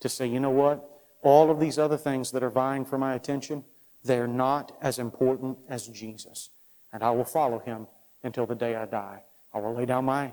To 0.00 0.08
say, 0.08 0.26
you 0.26 0.40
know 0.40 0.50
what? 0.50 0.88
All 1.22 1.50
of 1.50 1.60
these 1.60 1.78
other 1.78 1.96
things 1.96 2.30
that 2.30 2.42
are 2.42 2.50
vying 2.50 2.84
for 2.84 2.98
my 2.98 3.14
attention, 3.14 3.64
they're 4.04 4.28
not 4.28 4.76
as 4.80 4.98
important 4.98 5.58
as 5.68 5.86
Jesus. 5.88 6.50
And 6.92 7.02
I 7.02 7.10
will 7.10 7.24
follow 7.24 7.58
him 7.58 7.86
until 8.22 8.46
the 8.46 8.54
day 8.54 8.76
I 8.76 8.86
die. 8.86 9.22
I 9.52 9.58
will 9.58 9.74
lay 9.74 9.86
down 9.86 10.04
my, 10.04 10.32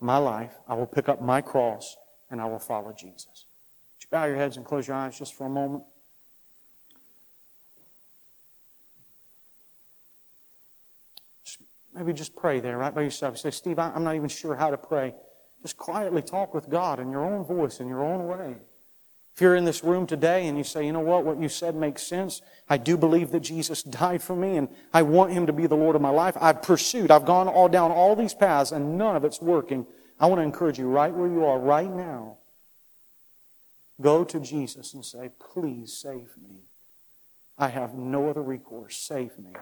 my 0.00 0.16
life. 0.16 0.54
I 0.68 0.74
will 0.74 0.86
pick 0.86 1.08
up 1.08 1.20
my 1.22 1.40
cross 1.40 1.96
and 2.30 2.40
I 2.40 2.46
will 2.46 2.58
follow 2.58 2.92
Jesus. 2.92 3.46
Would 3.96 4.02
you 4.02 4.08
bow 4.10 4.24
your 4.24 4.36
heads 4.36 4.56
and 4.56 4.64
close 4.64 4.88
your 4.88 4.96
eyes 4.96 5.18
just 5.18 5.34
for 5.34 5.46
a 5.46 5.50
moment? 5.50 5.84
Maybe 11.94 12.12
just 12.12 12.36
pray 12.36 12.60
there 12.60 12.78
right 12.78 12.94
by 12.94 13.02
yourself. 13.02 13.36
Say, 13.36 13.50
Steve, 13.50 13.78
I'm 13.78 14.04
not 14.04 14.14
even 14.14 14.28
sure 14.28 14.54
how 14.54 14.70
to 14.70 14.78
pray. 14.78 15.12
Just 15.62 15.76
quietly 15.76 16.22
talk 16.22 16.54
with 16.54 16.70
God 16.70 17.00
in 17.00 17.10
your 17.10 17.24
own 17.24 17.44
voice, 17.44 17.80
in 17.80 17.88
your 17.88 18.04
own 18.04 18.26
way. 18.26 18.56
If 19.40 19.44
you're 19.44 19.56
in 19.56 19.64
this 19.64 19.82
room 19.82 20.06
today 20.06 20.48
and 20.48 20.58
you 20.58 20.64
say, 20.64 20.84
you 20.84 20.92
know 20.92 21.00
what, 21.00 21.24
what 21.24 21.40
you 21.40 21.48
said 21.48 21.74
makes 21.74 22.02
sense. 22.02 22.42
I 22.68 22.76
do 22.76 22.98
believe 22.98 23.30
that 23.30 23.40
Jesus 23.40 23.82
died 23.82 24.22
for 24.22 24.36
me 24.36 24.58
and 24.58 24.68
I 24.92 25.00
want 25.00 25.32
him 25.32 25.46
to 25.46 25.52
be 25.54 25.66
the 25.66 25.78
Lord 25.78 25.96
of 25.96 26.02
my 26.02 26.10
life. 26.10 26.36
I've 26.38 26.60
pursued, 26.60 27.10
I've 27.10 27.24
gone 27.24 27.48
all 27.48 27.66
down 27.66 27.90
all 27.90 28.14
these 28.14 28.34
paths 28.34 28.70
and 28.70 28.98
none 28.98 29.16
of 29.16 29.24
it's 29.24 29.40
working. 29.40 29.86
I 30.20 30.26
want 30.26 30.40
to 30.40 30.42
encourage 30.42 30.78
you 30.78 30.88
right 30.88 31.10
where 31.10 31.26
you 31.26 31.46
are 31.46 31.58
right 31.58 31.90
now. 31.90 32.36
Go 33.98 34.24
to 34.24 34.40
Jesus 34.40 34.92
and 34.92 35.02
say, 35.02 35.30
please 35.54 35.94
save 35.94 36.36
me. 36.36 36.64
I 37.56 37.68
have 37.68 37.94
no 37.94 38.28
other 38.28 38.42
recourse. 38.42 38.98
Save 38.98 39.38
me. 39.38 39.52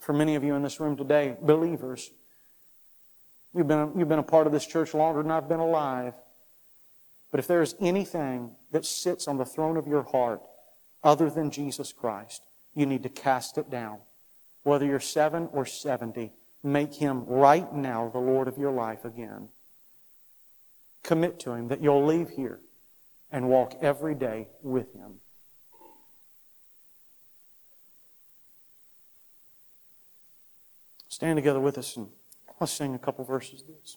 For 0.00 0.12
many 0.12 0.34
of 0.34 0.42
you 0.42 0.56
in 0.56 0.64
this 0.64 0.80
room 0.80 0.96
today, 0.96 1.36
believers, 1.40 2.10
you've 3.54 3.68
been, 3.68 3.92
you've 3.96 4.08
been 4.08 4.18
a 4.18 4.24
part 4.24 4.48
of 4.48 4.52
this 4.52 4.66
church 4.66 4.94
longer 4.94 5.22
than 5.22 5.30
I've 5.30 5.48
been 5.48 5.60
alive. 5.60 6.14
But 7.30 7.40
if 7.40 7.46
there 7.46 7.62
is 7.62 7.74
anything 7.80 8.52
that 8.72 8.84
sits 8.84 9.28
on 9.28 9.38
the 9.38 9.44
throne 9.44 9.76
of 9.76 9.86
your 9.86 10.02
heart 10.02 10.42
other 11.02 11.30
than 11.30 11.50
Jesus 11.50 11.92
Christ, 11.92 12.42
you 12.74 12.86
need 12.86 13.02
to 13.04 13.08
cast 13.08 13.58
it 13.58 13.70
down. 13.70 13.98
Whether 14.62 14.86
you're 14.86 15.00
seven 15.00 15.48
or 15.52 15.64
70, 15.64 16.32
make 16.62 16.94
Him 16.94 17.24
right 17.26 17.72
now 17.72 18.08
the 18.08 18.18
Lord 18.18 18.48
of 18.48 18.58
your 18.58 18.72
life 18.72 19.04
again. 19.04 19.48
Commit 21.02 21.38
to 21.40 21.52
Him 21.52 21.68
that 21.68 21.82
you'll 21.82 22.04
leave 22.04 22.30
here 22.30 22.60
and 23.30 23.48
walk 23.48 23.74
every 23.80 24.14
day 24.14 24.48
with 24.62 24.92
Him. 24.92 25.20
Stand 31.08 31.36
together 31.36 31.60
with 31.60 31.78
us 31.78 31.96
and 31.96 32.08
let's 32.60 32.72
sing 32.72 32.94
a 32.94 32.98
couple 32.98 33.24
verses 33.24 33.62
of 33.62 33.68
this. 33.68 33.96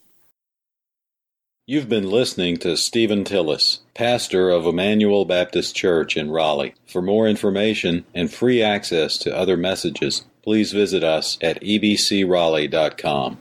You've 1.66 1.88
been 1.88 2.10
listening 2.10 2.58
to 2.58 2.76
Stephen 2.76 3.24
Tillis, 3.24 3.80
pastor 3.94 4.50
of 4.50 4.66
Emmanuel 4.66 5.24
Baptist 5.24 5.74
Church 5.74 6.18
in 6.18 6.30
Raleigh. 6.30 6.76
For 6.86 7.02
more 7.02 7.26
information 7.26 8.04
and 8.14 8.30
free 8.30 8.62
access 8.62 9.18
to 9.20 9.34
other 9.34 9.56
messages, 9.56 10.26
please 10.42 10.74
visit 10.74 11.06
us 11.06 11.38
at 11.42 11.62
ebcraleigh.com. 11.62 13.38